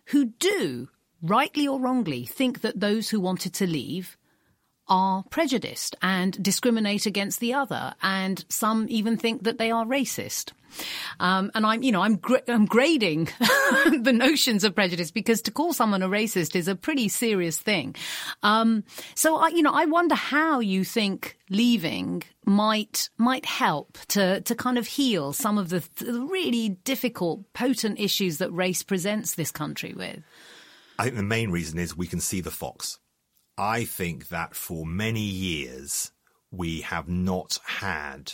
[0.05, 0.89] who do,
[1.21, 4.17] rightly or wrongly, think that those who wanted to leave
[4.87, 10.51] are prejudiced and discriminate against the other, and some even think that they are racist.
[11.19, 15.51] Um, and I'm, you know, I'm, gra- I'm grading the notions of prejudice because to
[15.51, 17.95] call someone a racist is a pretty serious thing.
[18.43, 18.83] Um,
[19.15, 24.55] so I, you know, I wonder how you think leaving might might help to to
[24.55, 29.51] kind of heal some of the, the really difficult, potent issues that race presents this
[29.51, 30.23] country with.
[30.97, 32.99] I think the main reason is we can see the fox.
[33.57, 36.11] I think that for many years
[36.51, 38.33] we have not had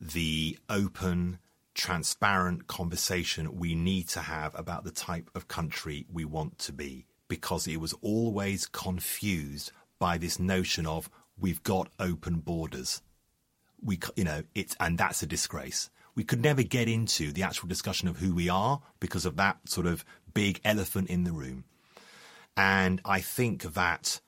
[0.00, 1.38] the open,
[1.74, 7.06] transparent conversation we need to have about the type of country we want to be
[7.28, 11.08] because it was always confused by this notion of
[11.38, 13.02] we've got open borders.
[13.82, 15.90] We, you know, it's, and that's a disgrace.
[16.14, 19.68] We could never get into the actual discussion of who we are because of that
[19.68, 21.64] sort of big elephant in the room.
[22.56, 24.20] And I think that,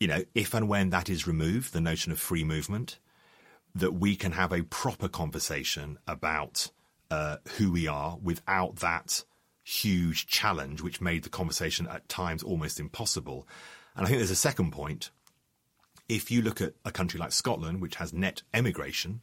[0.00, 2.98] you know, if and when that is removed, the notion of free movement,
[3.74, 6.70] that we can have a proper conversation about
[7.10, 9.24] uh, who we are without that
[9.64, 13.46] huge challenge, which made the conversation at times almost impossible.
[13.94, 15.10] And I think there's a second point.
[16.08, 19.20] If you look at a country like Scotland, which has net emigration,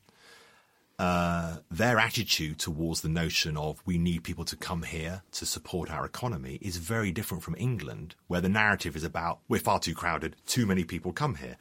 [0.98, 5.92] uh, their attitude towards the notion of we need people to come here to support
[5.92, 9.94] our economy is very different from England, where the narrative is about we're far too
[9.94, 11.58] crowded, too many people come here.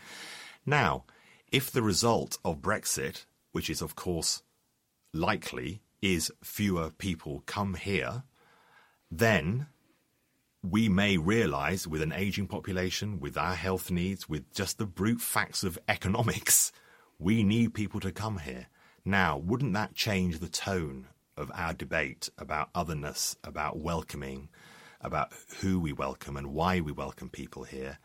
[0.65, 1.05] Now,
[1.51, 4.43] if the result of Brexit, which is of course
[5.13, 8.23] likely, is fewer people come here,
[9.11, 9.67] then
[10.63, 15.21] we may realize with an aging population, with our health needs, with just the brute
[15.21, 16.73] facts of economics,
[17.19, 18.69] we need people to come here.
[19.05, 24.49] Now, wouldn't that change the tone of our debate about otherness, about welcoming,
[25.01, 27.99] about who we welcome and why we welcome people here?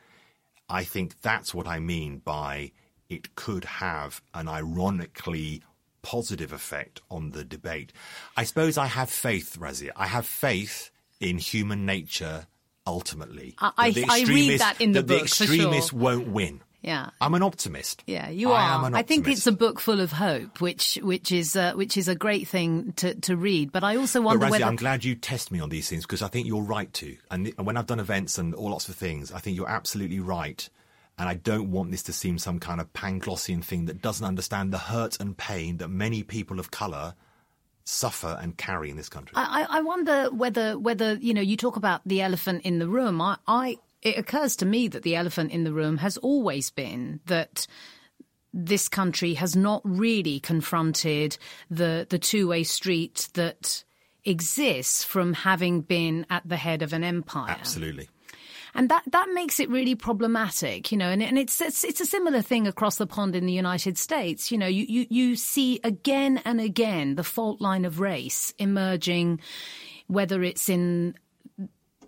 [0.68, 2.72] I think that's what I mean by
[3.08, 5.64] it could have an ironically
[6.02, 7.94] positive effect on the debate.
[8.38, 9.92] I suppose I have faith, Razia.
[9.96, 12.48] I have faith in human nature
[12.86, 13.56] ultimately.
[13.60, 15.20] I, I, I read that in the that book.
[15.20, 16.00] The extremists sure.
[16.00, 16.62] won't win.
[16.82, 17.10] Yeah.
[17.20, 18.04] I'm an optimist.
[18.08, 18.96] Yeah, you I are.
[18.96, 22.16] I think it's a book full of hope, which which is uh, which is a
[22.16, 23.72] great thing to, to read.
[23.72, 26.22] But I also wonder Razzie, whether I'm glad you test me on these things because
[26.22, 27.18] I think you're right to.
[27.30, 30.70] And when I've done events and all lots of things, I think you're absolutely right.
[31.18, 34.72] And I don't want this to seem some kind of Panglossian thing that doesn't understand
[34.72, 37.14] the hurt and pain that many people of colour
[37.84, 39.34] suffer and carry in this country.
[39.36, 43.22] I, I wonder whether whether you know you talk about the elephant in the room.
[43.22, 47.20] I, I it occurs to me that the elephant in the room has always been
[47.26, 47.68] that
[48.54, 51.38] this country has not really confronted
[51.70, 53.84] the the two way street that
[54.26, 57.52] exists from having been at the head of an empire.
[57.52, 58.10] Absolutely.
[58.76, 62.06] And that, that makes it really problematic, you know, and, and it's, it's, it's a
[62.06, 64.52] similar thing across the pond in the United States.
[64.52, 69.40] You know, you, you, you see again and again the fault line of race emerging,
[70.08, 71.16] whether it's in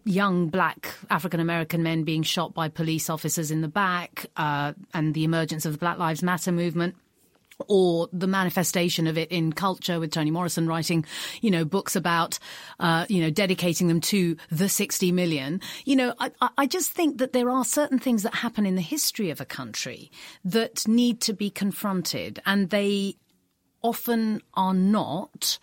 [0.03, 5.13] young black African American men being shot by police officers in the back, uh, and
[5.13, 6.95] the emergence of the Black Lives Matter movement
[7.67, 11.05] or the manifestation of it in culture with Toni Morrison writing,
[11.41, 12.39] you know, books about,
[12.79, 15.61] uh, you know, dedicating them to the 60 million.
[15.85, 18.81] You know, I, I just think that there are certain things that happen in the
[18.81, 20.11] history of a country
[20.45, 23.15] that need to be confronted and they
[23.81, 25.59] often are not.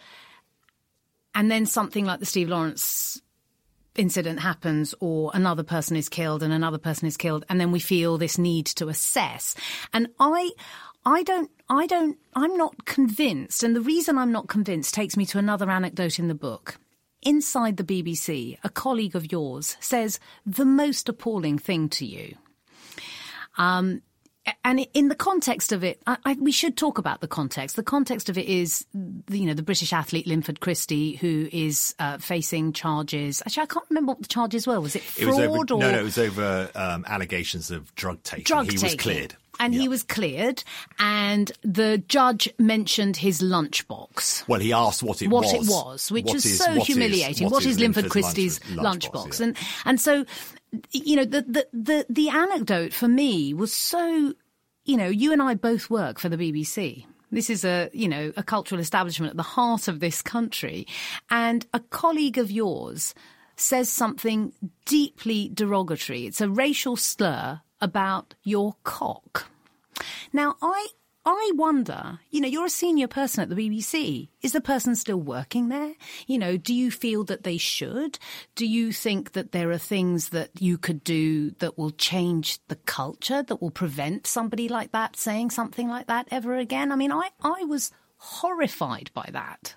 [1.35, 3.23] And then something like the Steve Lawrence
[3.99, 7.81] incident happens or another person is killed and another person is killed and then we
[7.81, 9.55] feel this need to assess.
[9.93, 10.51] And i
[11.05, 15.25] i don't i don't i'm not convinced and the reason i'm not convinced takes me
[15.25, 16.79] to another anecdote in the book.
[17.23, 22.37] Inside the bbc a colleague of yours says the most appalling thing to you.
[23.57, 24.03] Um
[24.65, 27.77] and in the context of it, I, I, we should talk about the context.
[27.77, 28.87] The context of it is,
[29.31, 33.43] you know, the British athlete Linford Christie, who is uh, facing charges.
[33.47, 34.81] Actually, I can't remember what the charges were.
[34.81, 35.91] Was it fraud it was over, or no?
[35.93, 38.45] No, it was over um, allegations of drug taking.
[38.45, 38.85] drug he taking?
[38.87, 39.81] was cleared, and Yeah.
[39.81, 40.63] he was cleared.
[40.99, 45.53] And the judge mentioned his lunchbox Well, he asked what it what was.
[45.55, 47.49] it was, which What is- so what is- humiliating.
[47.51, 49.41] what is, Linford Christie's lunch- lunchbox?
[49.41, 49.47] yeah.
[49.47, 50.25] And and so,
[50.93, 54.35] you know, the, the the the anecdote for me was so,
[54.85, 57.05] you know, you and I both work for the BBC.
[57.31, 60.87] This is a, you know, a cultural establishment at the heart of this country,
[61.31, 63.15] and a colleague of yours
[63.57, 64.53] says something
[64.87, 66.27] deeply derogatory.
[66.27, 69.51] It's a racial slur about your cock.
[70.33, 70.89] Now, I
[71.31, 74.31] I wonder, you know, you're a senior person at the BBC.
[74.41, 75.93] Is the person still working there?
[76.27, 78.19] You know, do you feel that they should?
[78.55, 82.77] Do you think that there are things that you could do that will change the
[82.77, 86.91] culture, that will prevent somebody like that saying something like that ever again?
[86.91, 89.75] I mean, I, I was horrified by that.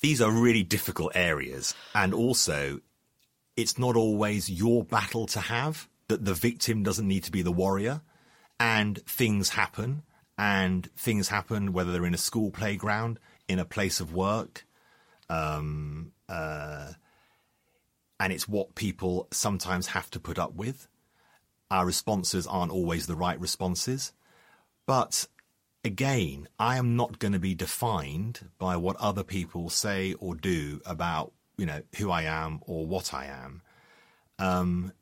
[0.00, 1.74] These are really difficult areas.
[1.94, 2.80] And also,
[3.58, 7.52] it's not always your battle to have, that the victim doesn't need to be the
[7.52, 8.00] warrior
[8.58, 10.02] and things happen
[10.36, 14.64] and things happen whether they're in a school playground in a place of work
[15.30, 16.92] um, uh,
[18.20, 20.88] and it's what people sometimes have to put up with.
[21.70, 24.12] Our responses aren't always the right responses.
[24.86, 25.26] But
[25.84, 30.80] again i am not going to be defined by what other people say or do
[30.84, 33.62] about you know who i am or what i am.
[34.40, 34.92] Um,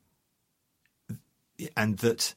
[1.75, 2.35] and that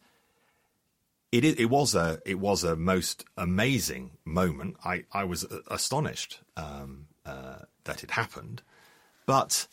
[1.33, 4.76] it it was a it was a most amazing moment.
[4.85, 8.62] I I was astonished um, uh, that it happened,
[9.26, 9.66] but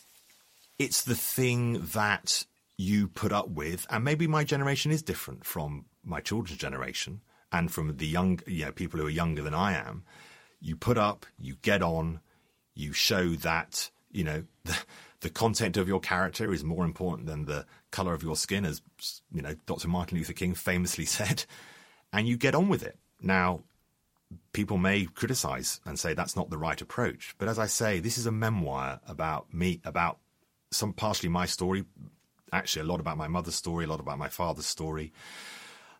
[0.78, 2.44] it's the thing that
[2.76, 7.72] you put up with, and maybe my generation is different from my children's generation and
[7.72, 10.04] from the young you know, people who are younger than I am.
[10.60, 12.20] You put up, you get on,
[12.74, 14.76] you show that you know the,
[15.20, 18.80] the content of your character is more important than the color of your skin, as
[19.32, 19.88] you know, Dr.
[19.88, 21.44] Martin Luther King famously said,
[22.12, 22.98] and you get on with it.
[23.20, 23.62] Now,
[24.52, 28.18] people may criticize and say that's not the right approach, but as I say, this
[28.18, 30.18] is a memoir about me, about
[30.70, 31.84] some partially my story,
[32.52, 35.12] actually a lot about my mother's story, a lot about my father's story,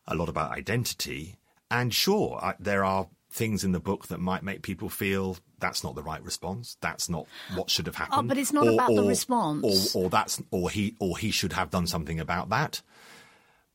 [0.07, 1.37] a lot about identity.
[1.71, 5.85] And sure, I, there are things in the book that might make people feel that's
[5.85, 6.77] not the right response.
[6.81, 8.27] That's not what should have oh, happened.
[8.27, 9.95] Oh, but it's not or, about or, the response.
[9.95, 12.83] Or, or that's or he or he should have done something about that.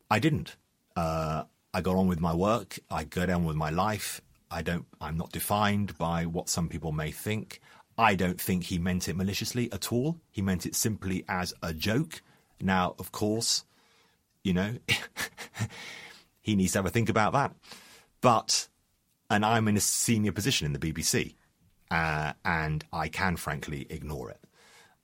[0.10, 0.56] I didn't.
[0.96, 1.44] Uh,
[1.74, 2.80] I got on with my work.
[2.92, 4.22] I go on with my life.
[4.52, 4.86] I don't.
[5.02, 7.60] I'm not defined by what some people may think.
[7.98, 10.20] I don't think he meant it maliciously at all.
[10.32, 12.22] He meant it simply as a joke.
[12.60, 13.66] Now, of course,
[14.44, 14.78] you know,
[16.42, 17.54] he needs to have a think about that.
[18.22, 18.68] But,
[19.34, 21.36] and I'm in a senior position in the BBC
[21.94, 24.40] uh, and I can frankly ignore it.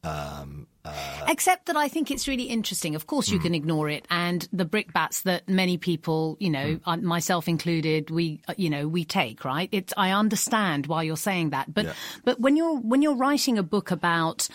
[0.01, 2.95] Um, uh, Except that I think it's really interesting.
[2.95, 3.43] Of course, you mm.
[3.43, 7.01] can ignore it, and the brickbats that many people, you know, mm.
[7.01, 9.67] myself included, we, uh, you know, we take right.
[9.73, 11.93] It's I understand why you're saying that, but yeah.
[12.23, 14.47] but when you're when you're writing a book about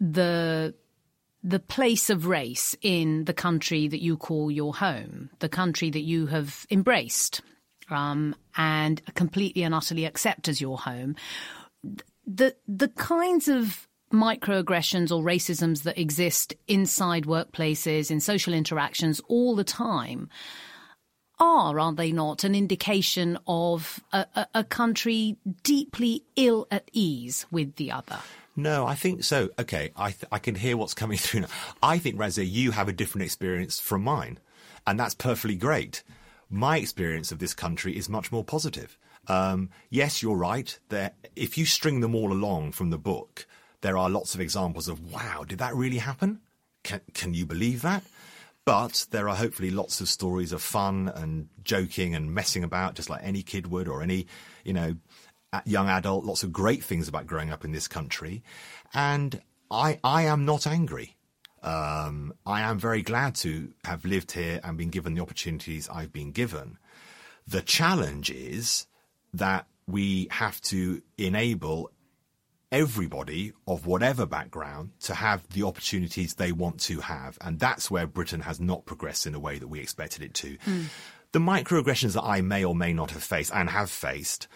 [0.00, 0.74] the
[1.42, 6.02] the place of race in the country that you call your home, the country that
[6.02, 7.42] you have embraced
[7.90, 11.16] um, and completely and utterly accept as your home,
[12.26, 19.54] the the kinds of microaggressions or racisms that exist inside workplaces, in social interactions all
[19.54, 20.30] the time
[21.40, 27.46] are, are they not, an indication of a, a, a, country deeply ill at ease
[27.50, 28.18] with the other?
[28.56, 29.50] No, I think so.
[29.58, 31.48] Okay, I, th- I can hear what's coming through now.
[31.82, 34.38] I think, Razia, you have a different experience from mine,
[34.86, 36.02] and that's perfectly great.
[36.50, 38.98] My experience of this country is much more positive.
[39.26, 40.78] Um, yes, you're right.
[41.36, 43.46] If you string them all along from the book,
[43.82, 46.40] there are lots of examples of wow, did that really happen?
[46.84, 48.02] Can, can you believe that?
[48.64, 53.08] But there are hopefully lots of stories of fun and joking and messing about, just
[53.08, 54.26] like any kid would or any,
[54.64, 54.96] you know,
[55.64, 56.24] young adult.
[56.24, 58.42] Lots of great things about growing up in this country,
[58.92, 59.40] and
[59.70, 61.16] I I am not angry.
[61.62, 66.12] Um, I am very glad to have lived here and been given the opportunities I've
[66.12, 66.78] been given.
[67.46, 68.86] The challenge is
[69.34, 71.90] that we have to enable
[72.70, 77.38] everybody of whatever background to have the opportunities they want to have.
[77.40, 80.58] And that's where Britain has not progressed in a way that we expected it to.
[80.58, 80.84] Mm.
[81.32, 84.48] The microaggressions that I may or may not have faced and have faced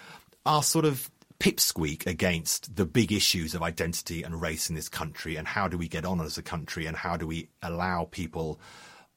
[0.45, 1.11] are sort of
[1.43, 5.77] pipsqueak against the big issues of identity and race in this country and how do
[5.77, 8.61] we get on as a country and how do we allow people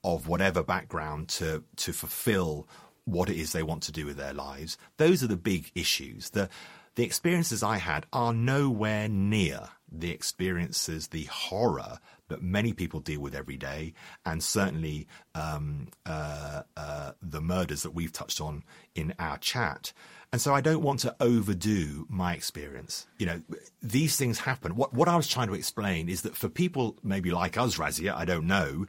[0.03, 2.67] of whatever background to to fulfill
[3.03, 4.76] what it is they want to do with their lives.
[4.97, 6.32] Those are the big issues.
[6.32, 6.49] The
[6.95, 11.99] the experiences I had are nowhere near the experiences, the horror
[12.30, 13.93] that many people deal with every day,
[14.26, 18.63] and certainly um, uh, uh, the murders that we've touched on
[18.95, 19.93] in our chat.
[20.32, 23.07] And so I don't want to overdo my experience.
[23.17, 23.41] You know,
[23.82, 24.76] these things happen.
[24.76, 28.13] What, what I was trying to explain is that for people maybe like us, Razia,
[28.13, 28.86] I don't know,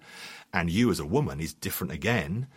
[0.53, 2.49] and you as a woman is different again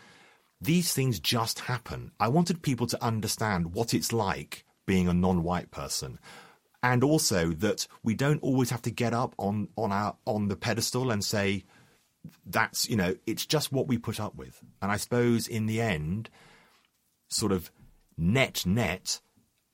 [0.61, 2.11] these things just happen.
[2.19, 6.19] I wanted people to understand what it's like being a non-white person.
[6.81, 10.55] And also that we don't always have to get up on, on our on the
[10.55, 11.65] pedestal and say
[12.45, 14.61] that's you know, it's just what we put up with.
[14.81, 16.29] And I suppose in the end,
[17.27, 17.69] sort of
[18.19, 19.21] net net,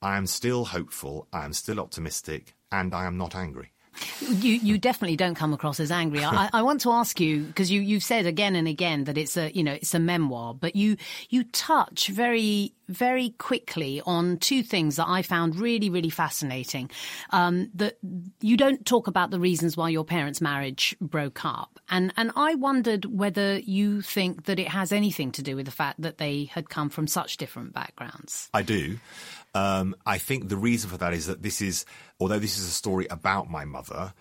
[0.01, 3.71] I am still hopeful, I am still optimistic, and I am not angry.
[4.19, 6.23] You, you definitely don't come across as angry.
[6.23, 9.37] I, I want to ask you because you, you've said again and again that it's
[9.37, 10.97] a you know it's a memoir, but you
[11.29, 16.89] you touch very very quickly on two things that I found really really fascinating.
[17.31, 17.97] Um, that
[18.41, 22.55] you don't talk about the reasons why your parents' marriage broke up, and and I
[22.55, 26.45] wondered whether you think that it has anything to do with the fact that they
[26.45, 28.49] had come from such different backgrounds.
[28.53, 28.97] I do.
[29.55, 31.85] Um, I think the reason for that is that this is,
[32.19, 34.13] although this is a story about my mother,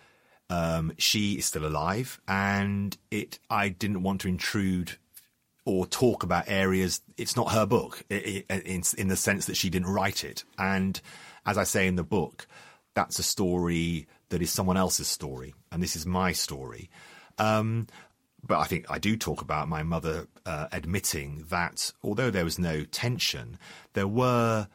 [0.48, 3.40] um, she is still alive, and it.
[3.50, 4.96] I didn't want to intrude
[5.64, 7.00] or talk about areas.
[7.16, 11.00] It's not her book in, in the sense that she didn't write it, and
[11.44, 12.46] as I say in the book,
[12.94, 16.90] that's a story that is someone else's story, and this is my story.
[17.38, 17.88] Um,
[18.46, 22.58] but I think I do talk about my mother uh, admitting that although there was
[22.58, 23.58] no tension,
[23.94, 24.68] there were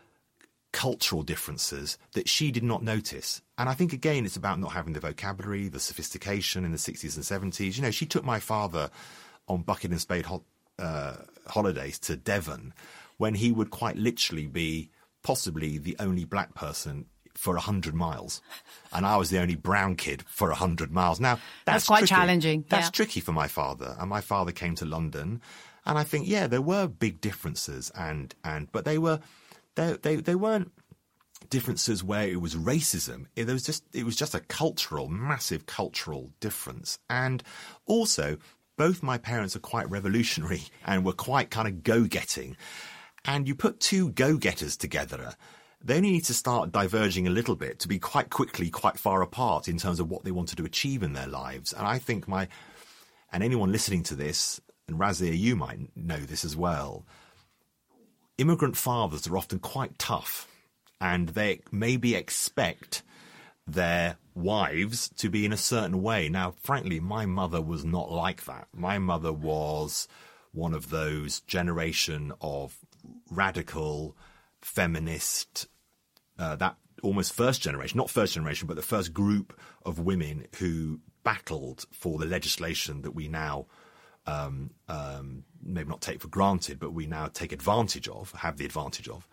[0.79, 3.41] cultural differences that she did not notice.
[3.57, 7.17] And I think, again, it's about not having the vocabulary, the sophistication in the 60s
[7.17, 7.75] and 70s.
[7.75, 8.89] You know, she took my father
[9.49, 10.45] on bucket and spade ho-
[10.77, 11.17] uh,
[11.47, 12.73] holidays to Devon
[13.17, 14.89] when he would quite literally be
[15.21, 18.41] possibly the only black person for 100 miles.
[18.93, 21.19] And I was the only brown kid for 100 miles.
[21.19, 22.15] Now, that's, That's quite tricky.
[22.15, 22.91] challenging, That's yeah.
[22.91, 23.97] tricky for my father.
[23.99, 25.41] And my father came to London.
[25.85, 27.91] And I think, yeah, there were big differences.
[27.95, 29.19] And, and but they were,
[29.79, 30.71] they, they, they weren't
[31.49, 33.25] differences where it was racism.
[33.35, 36.99] It was just it was just a cultural, massive cultural difference.
[37.09, 37.41] And
[37.85, 38.37] also,
[38.77, 42.57] both my parents are quite revolutionary and were quite kind of go-getting.
[43.25, 45.33] And you put two go-getters together,
[45.83, 49.21] they only need to start diverging a little bit to be quite quickly quite far
[49.21, 51.73] apart in terms of what they wanted to achieve in their lives.
[51.73, 52.47] And I think my
[53.31, 57.05] and anyone listening to this, and Razia, you might know this as well.
[58.39, 60.47] Immigrant fathers are often quite tough
[61.01, 63.03] and they maybe expect
[63.67, 66.29] their wives to be in a certain way.
[66.29, 68.69] Now, frankly, my mother was not like that.
[68.73, 70.07] My mother was
[70.53, 72.77] one of those generation of
[73.29, 74.15] radical
[74.61, 75.67] feminist,
[76.37, 79.53] uh, that almost first generation, not first generation, but the first group
[79.85, 83.65] of women who battled for the legislation that we now
[84.29, 88.65] um, um, maybe not take for granted, but we now take advantage of, have the
[88.65, 89.27] advantage of.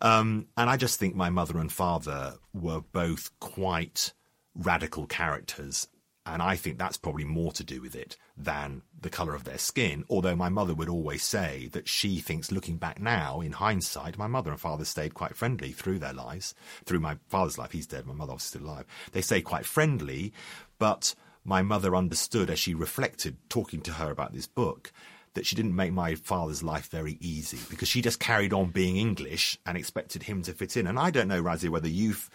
[0.00, 4.12] Um, and I just think my mother and father were both quite
[4.54, 5.88] radical characters.
[6.24, 9.58] And I think that's probably more to do with it than the colour of their
[9.58, 10.04] skin.
[10.08, 14.28] Although my mother would always say that she thinks, looking back now, in hindsight, my
[14.28, 16.54] mother and father stayed quite friendly through their lives.
[16.84, 18.86] Through my father's life, he's dead, my mother's still alive.
[19.10, 20.32] They stayed quite friendly,
[20.78, 21.14] but
[21.44, 24.92] my mother understood as she reflected, talking to her about this book,
[25.34, 28.96] that she didn't make my father's life very easy because she just carried on being
[28.96, 30.86] English and expected him to fit in.
[30.86, 32.28] And I don't know, Razi, whether you've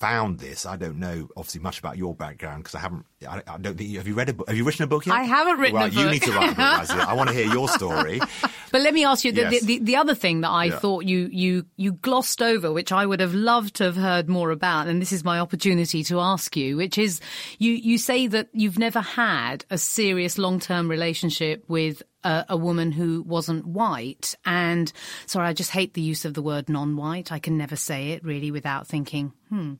[0.00, 0.64] found this.
[0.66, 3.04] I don't know, obviously, much about your background because I haven't.
[3.28, 3.96] I, I, don't think.
[3.96, 4.48] Have you read a book?
[4.48, 5.14] Have you written a book yet?
[5.16, 6.04] I haven't written right, a book.
[6.04, 6.90] You need to write a book.
[7.08, 8.20] I want to hear your story.
[8.70, 9.62] But let me ask you the, Yes.
[9.62, 10.78] the, the other thing that I Yeah.
[10.78, 14.50] thought you, you, you glossed over, which I would have loved to have heard more
[14.50, 14.88] about.
[14.88, 17.18] And this is my opportunity to ask you, which is
[17.58, 22.56] you, you say that you've never had a serious long term relationship with a, a
[22.56, 24.34] woman who wasn't white.
[24.44, 24.92] And
[25.26, 27.32] sorry, I just hate the use of the word non white.
[27.32, 29.74] I can never say it really without thinking, hmm,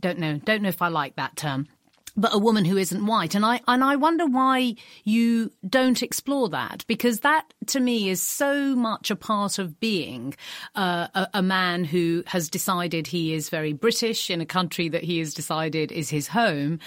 [0.00, 1.68] don't know, don't know if I like that term
[2.16, 4.74] but a woman who isn't white and i and i wonder why
[5.04, 10.34] you don't explore that because that to me is so much a part of being
[10.74, 15.02] uh, a, a man who has decided he is very british in a country that
[15.02, 16.78] he has decided is his home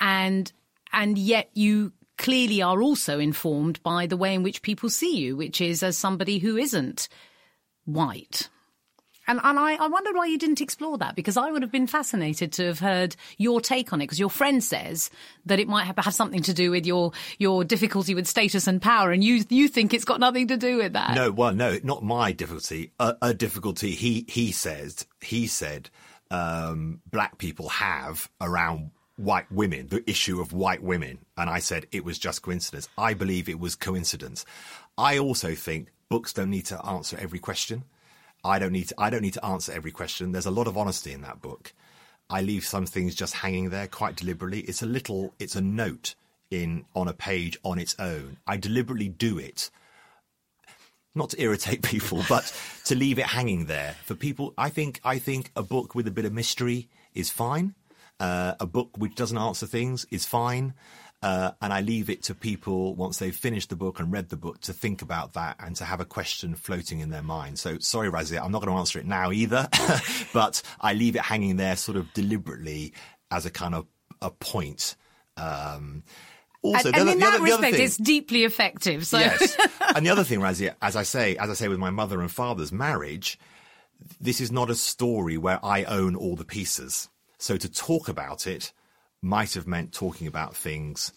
[0.00, 0.52] and
[0.92, 5.36] and yet you clearly are also informed by the way in which people see you
[5.36, 7.08] which is as somebody who isn't
[7.84, 8.48] white
[9.26, 11.86] and, and I, I wondered why you didn't explore that because I would have been
[11.86, 15.10] fascinated to have heard your take on it because your friend says
[15.46, 18.82] that it might have, have something to do with your your difficulty with status and
[18.82, 21.14] power, and you you think it's got nothing to do with that.
[21.14, 22.92] No, well, no, not my difficulty.
[23.00, 25.88] A, a difficulty he he says he said
[26.30, 31.86] um, black people have around white women, the issue of white women, and I said
[31.92, 32.88] it was just coincidence.
[32.98, 34.44] I believe it was coincidence.
[34.98, 37.84] I also think books don't need to answer every question.
[38.44, 40.32] I don't need to, I don't need to answer every question.
[40.32, 41.72] There's a lot of honesty in that book.
[42.28, 44.60] I leave some things just hanging there quite deliberately.
[44.60, 46.14] It's a little, it's a note
[46.50, 48.38] in on a page on its own.
[48.46, 49.70] I deliberately do it
[51.14, 52.52] not to irritate people, but
[52.84, 54.52] to leave it hanging there for people.
[54.58, 57.74] I think I think a book with a bit of mystery is fine.
[58.20, 60.74] Uh, a book which doesn't answer things is fine.
[61.24, 64.36] Uh, and I leave it to people once they've finished the book and read the
[64.36, 67.58] book to think about that and to have a question floating in their mind.
[67.58, 69.66] So sorry, Razia, I'm not going to answer it now either,
[70.34, 72.92] but I leave it hanging there sort of deliberately
[73.30, 73.86] as a kind of
[74.20, 74.96] a point.
[75.38, 76.02] Um,
[76.60, 79.06] also, and, and other, in that other, respect, thing, it's deeply effective.
[79.06, 79.18] So.
[79.18, 79.56] Yes,
[79.96, 82.30] and the other thing, Razia, as I say, as I say with my mother and
[82.30, 83.38] father's marriage,
[84.20, 87.08] this is not a story where I own all the pieces.
[87.38, 88.72] So to talk about it
[89.22, 91.12] might have meant talking about things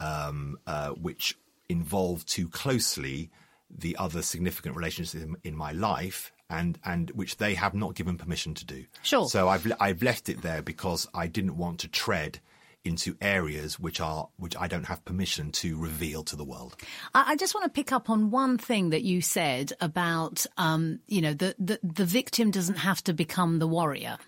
[0.00, 1.36] um, uh, which
[1.68, 3.30] involve too closely
[3.70, 8.16] the other significant relationships in, in, my life and and which they have not given
[8.16, 8.84] permission to do.
[9.02, 9.28] Sure.
[9.28, 12.40] So I've I've left it there because I didn't want to tread
[12.84, 16.76] into areas which are which I don't have permission to reveal to the world.
[17.14, 21.20] I, just want to pick up on one thing that you said about um, you
[21.20, 24.18] know the, the the victim doesn't have to become the warrior.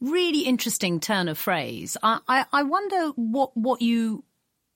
[0.00, 1.96] Really interesting turn of phrase.
[2.02, 4.24] I, I, I wonder what what you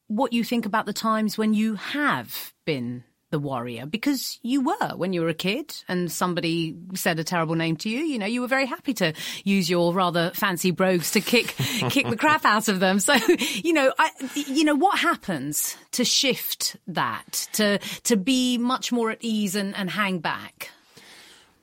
[0.09, 4.97] what you think about the times when you have been the warrior because you were
[4.97, 8.25] when you were a kid and somebody said a terrible name to you you know
[8.25, 9.13] you were very happy to
[9.45, 11.49] use your rather fancy brogues to kick
[11.91, 12.99] kick the crap out of them.
[12.99, 18.93] So you know I, you know what happens to shift that to to be much
[18.93, 20.71] more at ease and, and hang back?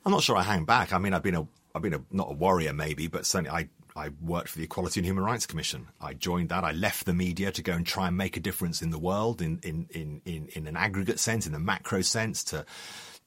[0.05, 0.93] I'm not sure I hang back.
[0.93, 3.69] I mean I've been a I've been a, not a warrior maybe but certainly I
[3.95, 5.88] I worked for the Equality and Human Rights Commission.
[6.01, 6.65] I joined that.
[6.65, 9.41] I left the media to go and try and make a difference in the world
[9.41, 12.65] in, in, in, in, in an aggregate sense, in the macro sense, to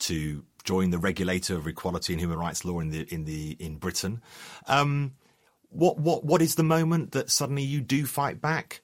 [0.01, 3.77] to join the regulator of equality and human rights law in the in the in
[3.77, 4.21] Britain.
[4.67, 5.15] Um,
[5.71, 8.83] what what what is the moment that suddenly you do fight back?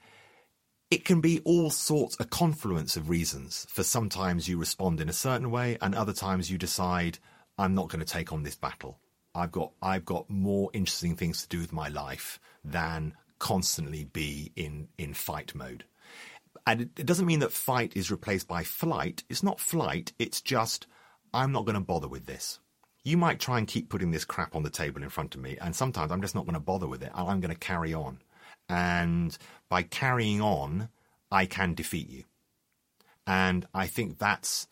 [0.91, 3.67] It can be all sorts, a confluence of reasons.
[3.69, 7.19] For sometimes you respond in a certain way, and other times you decide,
[7.59, 8.99] I'm not going to take on this battle.
[9.35, 14.53] I've got I've got more interesting things to do with my life than constantly be
[14.57, 15.85] in in fight mode.
[16.67, 19.25] And it, it doesn't mean that fight is replaced by flight.
[19.29, 20.13] It's not flight.
[20.19, 20.87] It's just
[21.33, 22.61] I'm not going to bother with this.
[23.03, 25.59] You might try and keep putting this crap on the table in front of me,
[25.61, 27.11] and sometimes I'm just not going to bother with it.
[27.15, 28.21] I'm going to carry on.
[28.69, 29.37] And
[29.69, 30.89] by carrying on,
[31.31, 32.25] I can defeat you.
[33.27, 34.69] And I think that's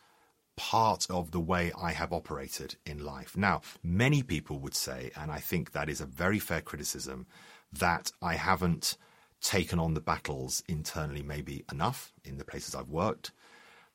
[0.57, 3.37] part of the way I have operated in life.
[3.37, 7.27] Now, many people would say, and I think that is a very fair criticism,
[7.73, 8.97] that I haven't
[9.41, 13.33] taken on the battles internally maybe enough in the places I've worked.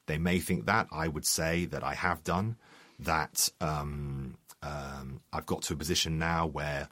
[0.07, 0.87] They may think that.
[0.91, 2.57] I would say that I have done,
[2.99, 6.89] that um, um, I've got to a position now where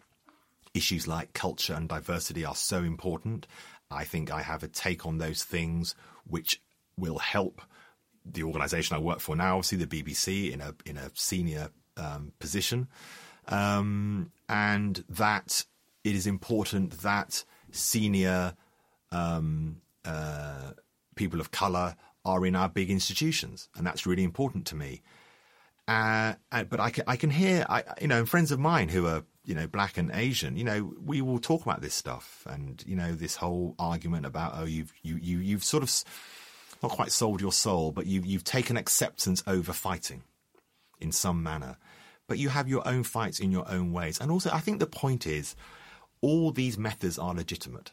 [0.74, 3.48] issues like culture and diversity are so important.
[3.90, 5.96] I think I have a take on those things
[6.28, 6.62] which
[6.98, 7.62] will help
[8.26, 12.32] the organisation I work for now, obviously the BBC, in a in a senior um,
[12.40, 12.88] position,
[13.48, 15.66] um, and that
[16.04, 18.56] it is important that senior
[19.12, 20.72] um, uh,
[21.16, 25.02] people of colour are in our big institutions, and that's really important to me.
[25.88, 29.24] Uh, but I can, I can hear, I, you know, friends of mine who are,
[29.46, 32.96] you know, black and Asian, you know, we will talk about this stuff, and you
[32.96, 35.92] know, this whole argument about, oh, you've you you you've sort of
[36.82, 40.24] not quite sold your soul, but you, you've taken acceptance over fighting
[41.00, 41.78] in some manner.
[42.28, 44.20] But you have your own fights in your own ways.
[44.20, 45.56] And also, I think the point is
[46.22, 47.92] all these methods are legitimate.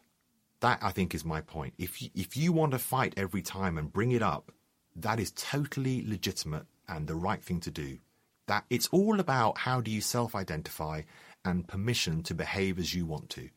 [0.61, 1.74] That, I think, is my point.
[1.76, 4.53] If you, if you want to fight every time and bring it up,
[4.97, 7.99] that is totally legitimate and the right thing to do.
[8.47, 11.03] That it's all about how do you self-identify
[11.45, 13.49] and permission to behave as you want to.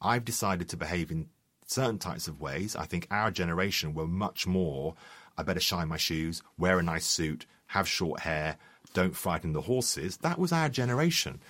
[0.00, 1.28] I've decided to behave in
[1.70, 2.76] certain types of ways.
[2.76, 4.94] I think our generation were much more,
[5.38, 8.56] I better shine my shoes, wear a nice suit, have short hair,
[8.92, 10.16] don't frighten the horses.
[10.18, 11.40] That was our generation.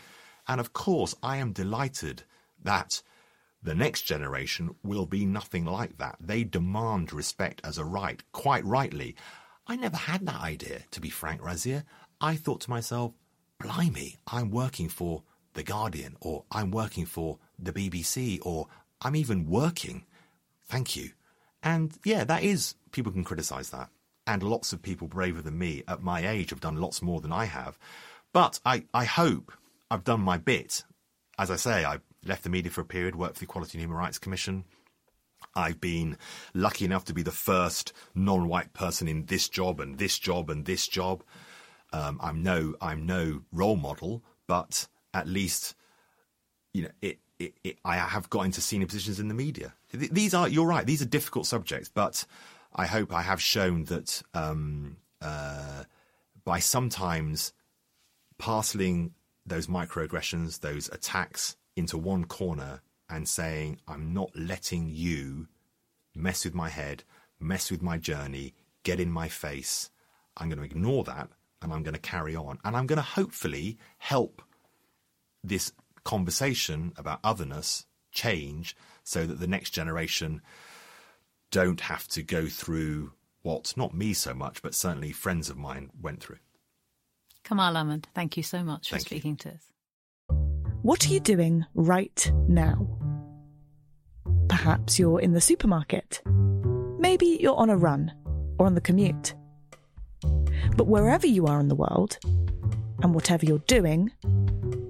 [0.47, 2.25] And of course, I am delighted
[2.63, 3.03] that
[3.63, 6.17] the next generation will be nothing like that.
[6.21, 9.17] They demand respect as a right, quite rightly.
[9.67, 11.85] I never had that idea, to be frank, Razia.
[12.21, 13.13] I thought to myself,
[13.63, 15.23] blimey, I'm working for
[15.55, 18.67] The Guardian, or I'm working for the BBC, or
[19.03, 20.05] I'm even working
[20.71, 21.11] Thank you.
[21.65, 23.91] And yeah, that is, people can criticize that.
[24.25, 27.33] And lots of people braver than me at my age have done lots more than
[27.33, 27.77] I have.
[28.33, 29.53] But I, I hope
[29.91, 30.85] I've done my bit.
[31.37, 33.83] As I say, I left the media for a period, worked for the Equality and
[33.83, 34.65] Human Rights Commission.
[35.57, 36.17] I've been
[36.55, 40.65] lucky enough to be the first non-white person in this job and this job and
[40.65, 41.25] this job.
[41.93, 45.75] Um, I'm no, I'm no role model, but at least,
[46.73, 49.73] you know, it, it, it, I have got into senior positions in the media.
[49.93, 52.25] These are, you're right, these are difficult subjects, but
[52.75, 55.85] I hope I have shown that um, uh,
[56.45, 57.53] by sometimes
[58.39, 59.15] parceling
[59.47, 65.49] those microaggressions, those attacks into one corner and saying, I'm not letting you
[66.15, 67.05] mess with my head,
[67.41, 69.91] mess with my journey, get in my face.
[70.37, 71.29] I'm going to ignore that
[71.63, 72.59] and I'm going to carry on.
[72.65, 74.43] And I'm going to hopefully help
[75.43, 75.73] this
[76.05, 80.43] conversation about otherness change so that the next generation
[81.51, 85.91] don't have to go through what not me so much, but certainly friends of mine
[86.01, 86.39] went through.
[87.43, 89.21] Kamal Ahmed, thank you so much Thank for you.
[89.21, 89.73] speaking to us.
[90.83, 92.87] What are you doing right now?
[94.49, 96.23] Perhaps you're in the supermarket.
[96.99, 98.13] Maybe you're on a run
[98.59, 99.35] or on the commute.
[100.77, 102.19] But wherever you are in the world,
[103.03, 104.11] and whatever you're doing,